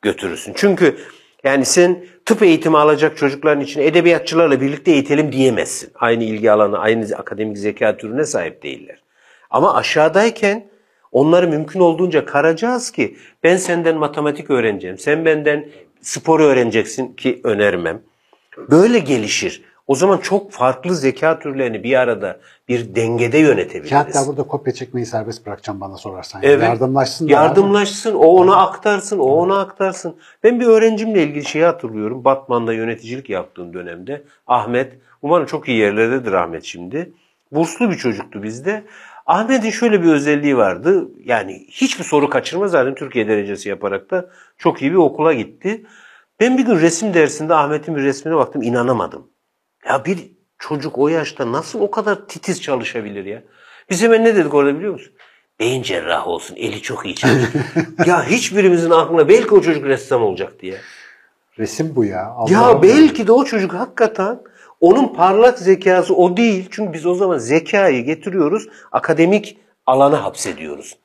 götürürsün. 0.02 0.54
Çünkü 0.56 0.98
yani 1.44 1.66
sen 1.66 2.06
tıp 2.26 2.44
eğitimi 2.44 2.78
alacak 2.78 3.18
çocukların 3.18 3.64
için 3.64 3.82
edebiyatçılarla 3.82 4.62
birlikte 4.62 4.92
eğitelim 4.92 5.32
diyemezsin. 5.32 5.92
Aynı 5.96 6.24
ilgi 6.24 6.52
alanı, 6.52 6.80
aynı 6.80 7.16
akademik 7.16 7.58
zeka 7.58 7.98
türüne 7.98 8.26
sahip 8.26 8.64
değiller. 8.64 9.04
Ama 9.50 9.76
aşağıdayken 9.76 10.70
onları 11.12 11.48
mümkün 11.48 11.80
olduğunca 11.80 12.26
karacağız 12.26 12.92
ki 12.92 13.18
ben 13.44 13.58
senden 13.58 13.98
matematik 13.98 14.50
öğreneceğim, 14.50 14.98
sen 14.98 15.26
benden 15.26 15.70
spor 16.02 16.40
öğreneceksin 16.40 17.14
ki 17.14 17.42
önermem. 17.44 18.02
Böyle 18.58 19.00
gelişir. 19.00 19.62
O 19.90 19.96
zaman 19.96 20.18
çok 20.18 20.52
farklı 20.52 20.96
zeka 20.96 21.40
türlerini 21.40 21.84
bir 21.84 22.00
arada 22.00 22.40
bir 22.68 22.96
dengede 22.96 23.38
yönetebiliriz. 23.38 23.90
Ki 23.90 23.96
hatta 23.96 24.28
burada 24.28 24.44
kopya 24.44 24.74
çekmeyi 24.74 25.06
serbest 25.06 25.46
bırakacağım 25.46 25.82
bana 25.82 25.98
sorarsan. 25.98 26.42
Evet. 26.44 26.64
Yardımlaşsın. 26.64 27.28
da 27.28 27.32
Yardımlaşsın, 27.32 28.14
o 28.14 28.26
ona 28.26 28.56
aktarsın, 28.56 29.20
o 29.20 29.24
ona 29.24 29.60
aktarsın. 29.60 30.16
Ben 30.44 30.60
bir 30.60 30.66
öğrencimle 30.66 31.24
ilgili 31.24 31.46
şeyi 31.46 31.66
hatırlıyorum. 31.66 32.26
Batman'da 32.26 32.74
yöneticilik 32.74 33.30
yaptığım 33.30 33.74
dönemde 33.74 34.24
Ahmet, 34.48 34.94
umarım 35.22 35.46
çok 35.46 35.68
iyi 35.68 35.78
yerlerdedir 35.78 36.34
Ahmet 36.34 36.64
şimdi. 36.64 37.14
Burslu 37.52 37.90
bir 37.90 37.98
çocuktu 37.98 38.44
bizde. 38.44 38.84
Ahmet'in 39.26 39.70
şöyle 39.70 40.04
bir 40.04 40.12
özelliği 40.12 40.58
vardı. 40.58 41.08
Yani 41.26 41.66
hiçbir 41.72 42.04
soru 42.04 42.30
kaçırmaz 42.30 42.72
zaten 42.72 42.96
Türkiye 42.96 43.28
derecesi 43.28 43.70
yaparak 43.70 44.12
da 44.12 44.30
çok 44.58 44.82
iyi 44.82 44.92
bir 44.92 44.98
okula 44.98 45.34
gitti. 45.34 45.86
Ben 46.40 46.58
bir 46.58 46.66
gün 46.66 46.80
resim 46.80 47.14
dersinde 47.14 47.56
Ahmet'in 47.56 47.96
bir 47.96 48.02
resmine 48.02 48.36
baktım 48.36 48.62
inanamadım. 48.62 49.28
Ya 49.88 50.06
bir 50.06 50.32
çocuk 50.60 50.98
o 50.98 51.08
yaşta 51.08 51.52
nasıl 51.52 51.82
o 51.82 51.92
kadar 51.92 52.28
titiz 52.28 52.62
çalışabilir 52.62 53.26
ya? 53.26 53.44
Biz 53.90 54.04
hemen 54.04 54.24
ne 54.24 54.36
dedik 54.36 54.54
orada 54.54 54.76
biliyor 54.76 54.94
musun? 54.94 55.14
Beyin 55.60 55.84
cerrahı 55.84 56.30
olsun, 56.30 56.56
eli 56.56 56.82
çok 56.82 57.06
iyi 57.06 57.16
çalışır. 57.16 57.50
ya 58.06 58.26
hiçbirimizin 58.28 58.90
aklına 58.90 59.30
belki 59.30 59.56
o 59.56 59.62
çocuk 59.62 59.86
ressam 59.86 60.24
olacak 60.24 60.62
diye. 60.62 60.78
Resim 61.60 61.96
bu 61.96 62.06
ya. 62.06 62.26
Allah 62.26 62.52
Ya 62.52 62.62
Allah. 62.62 62.84
belki 62.84 63.28
de 63.28 63.32
o 63.32 63.46
çocuk 63.46 63.74
hakikaten 63.74 64.40
onun 64.80 65.08
parlak 65.14 65.60
zekası 65.60 66.16
o 66.16 66.38
değil. 66.38 66.68
Çünkü 66.72 66.94
biz 66.94 67.06
o 67.06 67.16
zaman 67.16 67.38
zekayı 67.38 68.06
getiriyoruz, 68.06 68.68
akademik 68.92 69.58
alana 69.86 70.24
hapsediyoruz. 70.24 70.98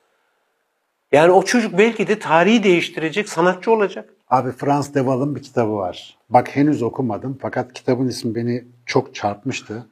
Yani 1.13 1.33
o 1.33 1.43
çocuk 1.45 1.79
belki 1.79 2.09
de 2.09 2.19
tarihi 2.19 2.63
değiştirecek 2.63 3.29
sanatçı 3.29 3.71
olacak. 3.71 4.09
Abi 4.31 4.53
Frans 4.53 4.95
Deval'ın 4.95 5.37
bir 5.37 5.43
kitabı 5.43 5.77
var. 5.77 6.19
Bak 6.35 6.57
henüz 6.57 6.83
okumadım 6.83 7.39
fakat 7.41 7.73
kitabın 7.73 8.09
ismi 8.09 8.35
beni 8.35 8.65
çok 8.87 9.15
çarpmıştı. 9.15 9.87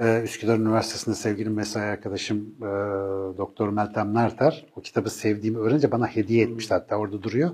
Ee, 0.00 0.20
Üsküdar 0.24 0.58
Üniversitesi'nde 0.58 1.14
sevgili 1.14 1.50
mesai 1.50 1.82
arkadaşım 1.82 2.54
e, 2.58 2.66
Doktor 3.38 3.68
Meltem 3.68 4.14
Nerter 4.14 4.66
o 4.76 4.80
kitabı 4.80 5.10
sevdiğimi 5.10 5.58
öğrenince 5.58 5.90
bana 5.90 6.06
hediye 6.06 6.44
etmişti 6.44 6.74
hatta 6.74 6.96
orada 6.96 7.22
duruyor. 7.22 7.50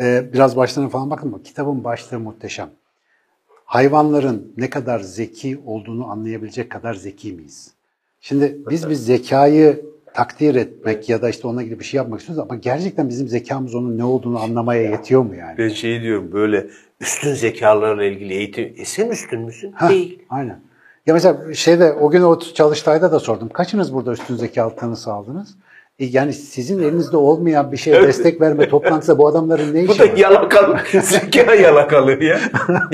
Ee, 0.00 0.24
biraz 0.32 0.56
başlarına 0.56 0.90
falan 0.90 1.10
bakın 1.10 1.28
ama 1.28 1.42
kitabın 1.42 1.84
başlığı 1.84 2.20
muhteşem. 2.20 2.70
Hayvanların 3.64 4.52
ne 4.56 4.70
kadar 4.70 5.00
zeki 5.00 5.60
olduğunu 5.66 6.10
anlayabilecek 6.10 6.70
kadar 6.70 6.94
zeki 6.94 7.32
miyiz? 7.32 7.72
Şimdi 8.20 8.58
biz 8.70 8.90
biz 8.90 9.06
zekayı 9.06 9.84
takdir 10.14 10.54
etmek 10.54 11.08
ya 11.08 11.22
da 11.22 11.28
işte 11.28 11.48
ona 11.48 11.62
gibi 11.62 11.78
bir 11.78 11.84
şey 11.84 11.98
yapmak 11.98 12.20
istiyoruz 12.20 12.46
ama 12.50 12.60
gerçekten 12.60 13.08
bizim 13.08 13.28
zekamız 13.28 13.74
onun 13.74 13.98
ne 13.98 14.04
olduğunu 14.04 14.38
anlamaya 14.38 14.82
yetiyor 14.82 15.22
mu 15.22 15.34
yani? 15.34 15.58
Ben 15.58 15.68
şey 15.68 16.02
diyorum 16.02 16.32
böyle 16.32 16.66
üstün 17.00 17.34
zekalarla 17.34 18.04
ilgili 18.04 18.34
eğitim. 18.34 18.74
E 18.78 18.84
sen 18.84 19.08
üstün 19.08 19.40
müsün? 19.40 19.72
Ha, 19.72 19.88
Değil. 19.88 20.18
Aynen. 20.30 20.60
Ya 21.06 21.14
mesela 21.14 21.54
şeyde 21.54 21.92
o 21.92 22.10
gün 22.10 22.22
o 22.22 22.38
çalıştayda 22.38 23.12
da 23.12 23.20
sordum. 23.20 23.48
Kaçınız 23.48 23.94
burada 23.94 24.12
üstün 24.12 24.36
zeka 24.36 24.76
tanısı 24.76 25.12
aldınız? 25.12 25.54
E 25.98 26.04
yani 26.04 26.32
sizin 26.32 26.82
elinizde 26.82 27.16
olmayan 27.16 27.72
bir 27.72 27.76
şeye 27.76 28.02
destek 28.02 28.40
verme 28.40 28.68
toplantısı 28.68 29.18
bu 29.18 29.26
adamların 29.28 29.74
ne 29.74 29.88
Bu 29.88 29.92
işi 29.92 30.00
da 30.00 30.04
var? 30.04 30.16
yalakalı. 30.16 30.78
zeka 31.02 31.54
yalakalığı 31.54 32.24
ya. 32.24 32.40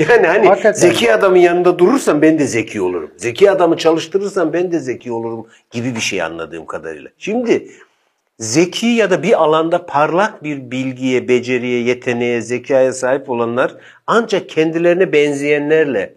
Yani 0.09 0.27
hani 0.27 0.47
Hakikaten. 0.47 0.79
zeki 0.79 1.13
adamın 1.13 1.37
yanında 1.37 1.79
durursam 1.79 2.21
ben 2.21 2.39
de 2.39 2.47
zeki 2.47 2.81
olurum. 2.81 3.11
Zeki 3.17 3.51
adamı 3.51 3.77
çalıştırırsam 3.77 4.53
ben 4.53 4.71
de 4.71 4.79
zeki 4.79 5.11
olurum 5.11 5.47
gibi 5.71 5.95
bir 5.95 5.99
şey 6.01 6.21
anladığım 6.21 6.65
kadarıyla. 6.65 7.09
Şimdi 7.17 7.67
zeki 8.39 8.87
ya 8.87 9.11
da 9.11 9.23
bir 9.23 9.43
alanda 9.43 9.85
parlak 9.85 10.43
bir 10.43 10.71
bilgiye, 10.71 11.27
beceriye, 11.27 11.81
yeteneğe, 11.81 12.41
zekaya 12.41 12.93
sahip 12.93 13.29
olanlar 13.29 13.75
ancak 14.07 14.49
kendilerine 14.49 15.13
benzeyenlerle 15.13 16.15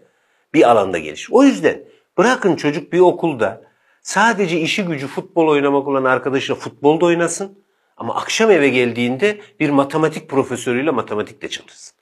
bir 0.53 0.69
alanda 0.71 0.97
gelişir. 0.97 1.29
O 1.31 1.43
yüzden 1.43 1.81
bırakın 2.17 2.55
çocuk 2.55 2.93
bir 2.93 2.99
okulda 2.99 3.61
sadece 4.01 4.59
işi 4.59 4.85
gücü 4.85 5.07
futbol 5.07 5.47
oynamak 5.47 5.87
olan 5.87 6.03
arkadaşıyla 6.03 6.55
futbolda 6.55 7.05
oynasın. 7.05 7.57
Ama 7.97 8.15
akşam 8.15 8.51
eve 8.51 8.69
geldiğinde 8.69 9.37
bir 9.59 9.69
matematik 9.69 10.29
profesörüyle 10.29 10.91
matematikte 10.91 11.49
çalışsın. 11.49 11.97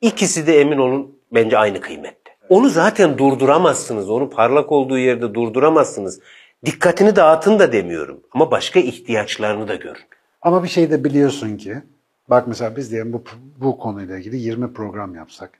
İkisi 0.00 0.46
de 0.46 0.60
emin 0.60 0.78
olun 0.78 1.18
bence 1.32 1.58
aynı 1.58 1.80
kıymette. 1.80 2.36
Onu 2.48 2.68
zaten 2.68 3.18
durduramazsınız. 3.18 4.10
Onu 4.10 4.30
parlak 4.30 4.72
olduğu 4.72 4.98
yerde 4.98 5.34
durduramazsınız. 5.34 6.20
Dikkatini 6.64 7.16
dağıtın 7.16 7.58
da 7.58 7.72
demiyorum. 7.72 8.20
Ama 8.32 8.50
başka 8.50 8.80
ihtiyaçlarını 8.80 9.68
da 9.68 9.74
görün. 9.74 10.04
Ama 10.42 10.62
bir 10.62 10.68
şey 10.68 10.90
de 10.90 11.04
biliyorsun 11.04 11.56
ki 11.56 11.82
bak 12.30 12.48
mesela 12.48 12.76
biz 12.76 12.90
diyelim 12.90 13.12
bu, 13.12 13.24
bu 13.56 13.78
konuyla 13.78 14.18
ilgili 14.18 14.36
20 14.36 14.72
program 14.72 15.14
yapsak. 15.14 15.50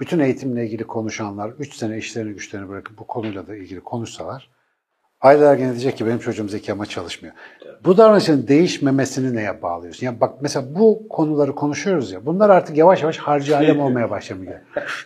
Bütün 0.00 0.18
eğitimle 0.18 0.66
ilgili 0.66 0.84
konuşanlar 0.84 1.50
3 1.50 1.74
sene 1.74 1.98
işlerini 1.98 2.32
güçlerini 2.32 2.68
bırakıp 2.68 2.98
bu 2.98 3.06
konuyla 3.06 3.46
da 3.46 3.56
ilgili 3.56 3.80
konuşsalar 3.80 4.50
aileler 5.20 5.54
gene 5.54 5.70
diyecek 5.70 5.96
ki 5.96 6.06
benim 6.06 6.18
çocuğum 6.18 6.48
zeki 6.48 6.72
ama 6.72 6.86
çalışmıyor. 6.86 7.34
Bu 7.84 7.96
davranışın 7.96 8.48
değişmemesini 8.48 9.36
neye 9.36 9.62
bağlıyorsun? 9.62 10.06
Yani 10.06 10.20
bak 10.20 10.34
mesela 10.40 10.74
bu 10.74 11.08
konuları 11.08 11.54
konuşuyoruz 11.54 12.12
ya 12.12 12.26
bunlar 12.26 12.50
artık 12.50 12.76
yavaş 12.76 13.02
yavaş 13.02 13.18
harcı 13.18 13.56
alem 13.56 13.80
olmaya 13.80 14.10
başlamıyor. 14.10 14.58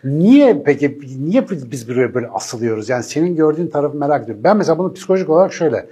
Niye 0.05 0.63
peki 0.65 1.01
niye 1.19 1.47
biz 1.51 1.89
buraya 1.89 2.15
böyle 2.15 2.29
asılıyoruz? 2.29 2.89
Yani 2.89 3.03
senin 3.03 3.37
gördüğün 3.37 3.69
tarafı 3.69 3.97
merak 3.97 4.25
ediyorum. 4.25 4.45
Ben 4.45 4.57
mesela 4.57 4.79
bunu 4.79 4.93
psikolojik 4.93 5.31
olarak 5.31 5.53
şöyle 5.53 5.87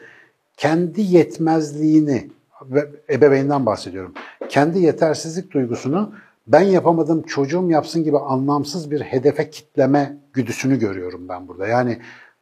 kendi 0.56 1.00
yetmezliğini 1.00 2.30
ve 2.62 2.88
ebeveynden 3.10 3.66
bahsediyorum. 3.66 4.14
Kendi 4.48 4.78
yetersizlik 4.78 5.50
duygusunu 5.50 6.12
ben 6.46 6.60
yapamadım 6.60 7.22
çocuğum 7.22 7.70
yapsın 7.70 8.04
gibi 8.04 8.18
anlamsız 8.18 8.90
bir 8.90 9.00
hedefe 9.00 9.50
kitleme 9.50 10.16
güdüsünü 10.32 10.78
görüyorum 10.78 11.28
ben 11.28 11.48
burada. 11.48 11.66
Yani 11.66 11.98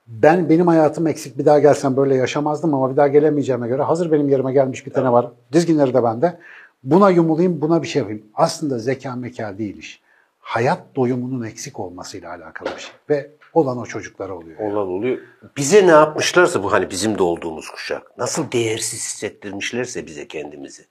ben 0.06 0.48
benim 0.48 0.66
hayatım 0.66 1.06
eksik 1.06 1.38
bir 1.38 1.44
daha 1.44 1.58
gelsem 1.58 1.96
böyle 1.96 2.14
yaşamazdım 2.14 2.74
ama 2.74 2.90
bir 2.92 2.96
daha 2.96 3.08
gelemeyeceğime 3.08 3.68
göre 3.68 3.82
hazır 3.82 4.12
benim 4.12 4.28
yerime 4.28 4.52
gelmiş 4.52 4.86
bir 4.86 4.92
tane 4.92 5.12
var. 5.12 5.28
Dizginleri 5.52 5.94
de 5.94 6.02
bende. 6.02 6.38
Buna 6.82 7.10
yumulayım, 7.10 7.60
buna 7.60 7.82
bir 7.82 7.88
şey 7.88 8.00
yapayım. 8.00 8.22
Aslında 8.34 8.78
zeka 8.78 9.16
meka 9.16 9.58
değil 9.58 9.76
iş. 9.76 10.00
Hayat 10.40 10.82
doyumunun 10.96 11.44
eksik 11.46 11.80
olmasıyla 11.80 12.30
alakalı 12.30 12.68
bir 12.76 12.80
şey. 12.80 12.90
Ve 13.10 13.30
olan 13.54 13.78
o 13.78 13.86
çocuklara 13.86 14.34
oluyor. 14.34 14.60
yani. 14.60 14.72
Olan 14.72 14.88
oluyor. 14.88 15.18
Bize 15.56 15.86
ne 15.86 15.90
yapmışlarsa 15.90 16.62
bu 16.62 16.72
hani 16.72 16.90
bizim 16.90 17.18
de 17.18 17.22
olduğumuz 17.22 17.70
kuşak. 17.70 18.18
Nasıl 18.18 18.52
değersiz 18.52 19.00
hissettirmişlerse 19.00 20.06
bize 20.06 20.28
kendimizi. 20.28 20.82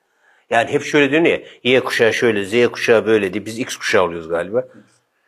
Yani 0.49 0.71
hep 0.71 0.83
şöyle 0.83 1.11
diyor 1.11 1.23
ya 1.23 1.39
Y 1.63 1.83
kuşağı 1.83 2.13
şöyle, 2.13 2.45
Z 2.45 2.71
kuşağı 2.71 3.05
böyle 3.05 3.33
diye 3.33 3.45
biz 3.45 3.59
X 3.59 3.75
kuşağı 3.75 4.03
oluyoruz 4.03 4.29
galiba. 4.29 4.67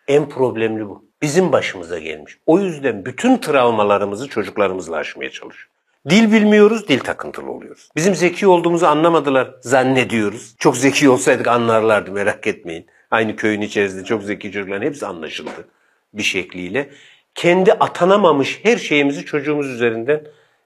En 0.07 0.29
problemli 0.29 0.89
bu. 0.89 1.10
Bizim 1.21 1.51
başımıza 1.51 1.99
gelmiş. 1.99 2.37
O 2.45 2.59
yüzden 2.59 3.05
bütün 3.05 3.37
travmalarımızı 3.37 4.27
çocuklarımızla 4.27 4.97
aşmaya 4.97 5.29
çalışıyoruz. 5.29 5.71
Dil 6.09 6.31
bilmiyoruz, 6.31 6.87
dil 6.87 6.99
takıntılı 6.99 7.51
oluyoruz. 7.51 7.89
Bizim 7.95 8.15
zeki 8.15 8.47
olduğumuzu 8.47 8.85
anlamadılar 8.85 9.51
zannediyoruz. 9.61 10.55
Çok 10.59 10.77
zeki 10.77 11.09
olsaydık 11.09 11.47
anlarlardı 11.47 12.11
merak 12.11 12.47
etmeyin. 12.47 12.85
Aynı 13.11 13.35
köyün 13.35 13.61
içerisinde 13.61 14.03
çok 14.03 14.23
zeki 14.23 14.51
çocukların 14.51 14.85
hepsi 14.85 15.05
anlaşıldı 15.05 15.67
bir 16.13 16.23
şekliyle. 16.23 16.89
Kendi 17.35 17.73
atanamamış 17.73 18.59
her 18.63 18.77
şeyimizi 18.77 19.25
çocuğumuz 19.25 19.67
üzerinden 19.67 20.21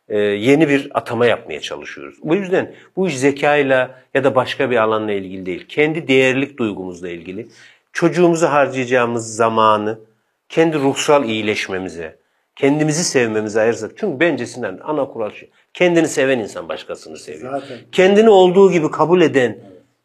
e, 0.10 0.18
yeni 0.20 0.70
bir 0.70 0.89
atama 0.94 1.26
yapmaya 1.26 1.62
çalışıyoruz. 1.62 2.15
Bu 2.24 2.36
yüzden 2.36 2.76
bu 2.96 3.08
iş 3.08 3.20
zekayla 3.20 4.02
ya 4.13 4.24
da 4.24 4.36
başka 4.36 4.72
bir 4.72 4.78
alanla 4.78 5.12
ilgili 5.12 5.46
değil. 5.46 5.65
Kendi 5.70 6.08
değerlik 6.08 6.58
duygumuzla 6.58 7.10
ilgili. 7.10 7.48
Çocuğumuzu 7.94 8.48
harcayacağımız 8.48 9.36
zamanı 9.36 10.00
kendi 10.49 10.79
ruhsal 10.79 11.25
iyileşmemize, 11.25 12.19
kendimizi 12.55 13.03
sevmemize 13.03 13.62
ayırsak. 13.62 13.91
Çünkü 13.97 14.19
bence 14.19 14.45
Sinan 14.45 14.79
ana 14.84 15.08
kural 15.08 15.31
şu. 15.31 15.45
Kendini 15.73 16.08
seven 16.08 16.39
insan 16.39 16.69
başkasını 16.69 17.17
seviyor. 17.17 17.60
Zaten. 17.62 17.77
Kendini 17.91 18.29
olduğu 18.29 18.71
gibi 18.71 18.91
kabul 18.91 19.21
eden 19.21 19.58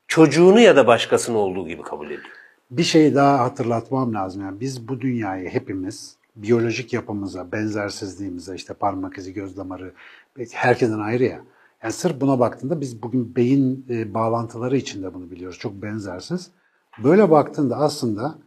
çocuğunu 0.09 0.61
ya 0.61 0.77
da 0.77 0.87
başkasını 0.87 1.39
olduğu 1.39 1.69
gibi 1.69 1.83
kabul 1.83 2.07
ediyor. 2.07 2.31
Bir 2.71 2.83
şey 2.83 3.15
daha 3.15 3.39
hatırlatmam 3.39 4.15
lazım. 4.15 4.43
Yani 4.43 4.61
biz 4.61 4.89
bu 4.89 5.01
dünyayı 5.01 5.49
hepimiz 5.49 6.17
biyolojik 6.37 6.93
yapımıza, 6.93 7.53
benzersizliğimize, 7.53 8.55
işte 8.55 8.75
parmak 8.75 9.19
izi, 9.19 9.33
göz 9.33 9.57
damarı, 9.57 9.93
herkesten 10.53 10.99
ayrı 10.99 11.25
ya. 11.25 11.41
Yani 11.83 11.93
sırf 11.93 12.21
buna 12.21 12.39
baktığında 12.39 12.81
biz 12.81 13.03
bugün 13.03 13.37
beyin 13.37 13.87
e, 13.91 14.15
bağlantıları 14.15 14.77
içinde 14.77 15.15
bunu 15.15 15.31
biliyoruz. 15.31 15.59
Çok 15.59 15.73
benzersiz. 15.73 16.51
Böyle 17.05 17.31
baktığında 17.31 17.77
aslında 17.77 18.39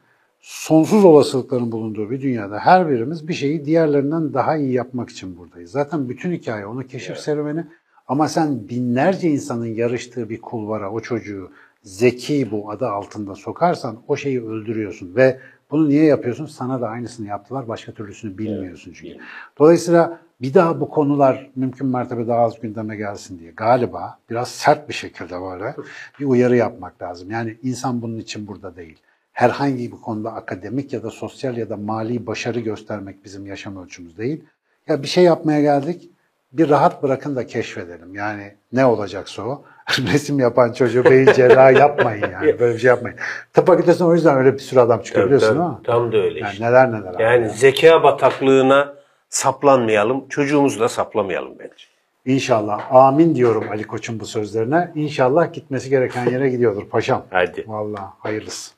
sonsuz 0.44 1.06
olasılıkların 1.06 1.72
bulunduğu 1.72 2.12
bir 2.12 2.22
dünyada 2.22 2.60
her 2.60 2.90
birimiz 2.90 3.28
bir 3.28 3.34
şeyi 3.34 3.66
diğerlerinden 3.66 4.34
daha 4.34 4.58
iyi 4.58 4.74
yapmak 4.74 5.10
için 5.10 5.38
buradayız. 5.38 5.72
Zaten 5.72 6.10
bütün 6.10 6.32
hikaye 6.32 6.66
onu 6.66 6.88
keşif 6.88 7.18
serüveni. 7.18 7.66
Ama 8.08 8.28
sen 8.28 8.70
binlerce 8.70 9.30
insanın 9.30 9.66
yarıştığı 9.66 10.30
bir 10.30 10.42
kulvara 10.42 10.92
o 10.92 11.00
çocuğu 11.00 11.52
zeki 11.84 12.52
bu 12.52 12.72
adı 12.72 12.88
altında 12.88 13.36
sokarsan 13.36 13.98
o 14.08 14.16
şeyi 14.16 14.44
öldürüyorsun 14.46 15.16
ve 15.16 15.40
bunu 15.72 15.90
niye 15.90 16.04
yapıyorsun? 16.04 16.46
Sana 16.46 16.82
da 16.82 16.90
aynısını 16.90 17.28
yaptılar. 17.28 17.68
Başka 17.68 17.92
türlüsünü 17.92 18.38
bilmiyorsun 18.38 18.94
çünkü. 18.96 19.18
Dolayısıyla 19.60 20.20
bir 20.42 20.54
daha 20.54 20.82
bu 20.82 20.90
konular 20.90 21.52
mümkün 21.56 21.88
mertebe 21.88 22.28
daha 22.28 22.40
az 22.40 22.60
gündeme 22.60 22.96
gelsin 22.96 23.40
diye 23.40 23.52
galiba 23.52 24.20
biraz 24.30 24.48
sert 24.48 24.90
bir 24.90 24.94
şekilde 24.94 25.42
böyle 25.42 25.76
bir 26.20 26.26
uyarı 26.26 26.56
yapmak 26.56 27.02
lazım. 27.02 27.32
Yani 27.32 27.58
insan 27.64 28.02
bunun 28.02 28.18
için 28.18 28.48
burada 28.48 28.76
değil. 28.76 29.02
Herhangi 29.34 29.92
bir 29.92 29.98
konuda 30.02 30.34
akademik 30.34 30.94
ya 30.94 31.04
da 31.04 31.10
sosyal 31.10 31.58
ya 31.58 31.70
da 31.70 31.78
mali 31.78 32.28
başarı 32.28 32.60
göstermek 32.60 33.26
bizim 33.26 33.46
yaşam 33.48 33.84
ölçümüz 33.84 34.18
değil. 34.18 34.44
Ya 34.88 35.02
bir 35.04 35.08
şey 35.08 35.24
yapmaya 35.24 35.62
geldik, 35.62 36.10
bir 36.54 36.70
rahat 36.70 37.04
bırakın 37.04 37.36
da 37.36 37.48
keşfedelim. 37.48 38.16
Yani 38.16 38.54
ne 38.74 38.86
olacaksa 38.86 39.44
o. 39.44 39.64
Resim 40.14 40.40
yapan 40.40 40.72
çocuğu 40.72 41.04
beyin 41.04 41.34
cerrahı 41.34 41.74
yapmayın 41.80 42.26
yani. 42.32 42.60
Böyle 42.60 42.74
bir 42.74 42.80
şey 42.80 42.88
yapmayın. 42.88 43.18
Tıp 43.54 43.68
fakültesine 43.68 44.08
o 44.08 44.14
yüzden 44.14 44.38
öyle 44.38 44.54
bir 44.54 44.60
sürü 44.60 44.80
adam 44.80 45.02
çıkıyor 45.02 45.28
Tabii, 45.28 45.36
biliyorsun 45.38 45.68
mi? 45.70 45.76
Tam 45.84 46.12
da 46.12 46.18
öyle 46.18 46.40
Yani 46.40 46.52
işte. 46.52 46.66
neler 46.66 46.92
neler. 46.92 47.14
abi 47.14 47.24
Yani 47.24 47.44
ya. 47.44 47.50
zeka 47.50 48.04
bataklığına 48.04 48.94
saplanmayalım. 49.30 50.28
Çocuğumuzu 50.30 50.80
da 50.80 50.90
saplamayalım 50.90 51.60
bence. 51.60 51.86
İnşallah. 52.26 52.96
Amin 52.96 53.36
diyorum 53.36 53.64
Ali 53.72 53.84
Koç'un 53.84 54.20
bu 54.20 54.26
sözlerine. 54.26 54.92
İnşallah 54.96 55.54
gitmesi 55.54 55.90
gereken 55.90 56.30
yere 56.32 56.50
gidiyordur 56.50 56.90
paşam. 56.90 57.26
Hadi. 57.30 57.64
Vallahi 57.68 58.06
hayırlısı. 58.20 58.74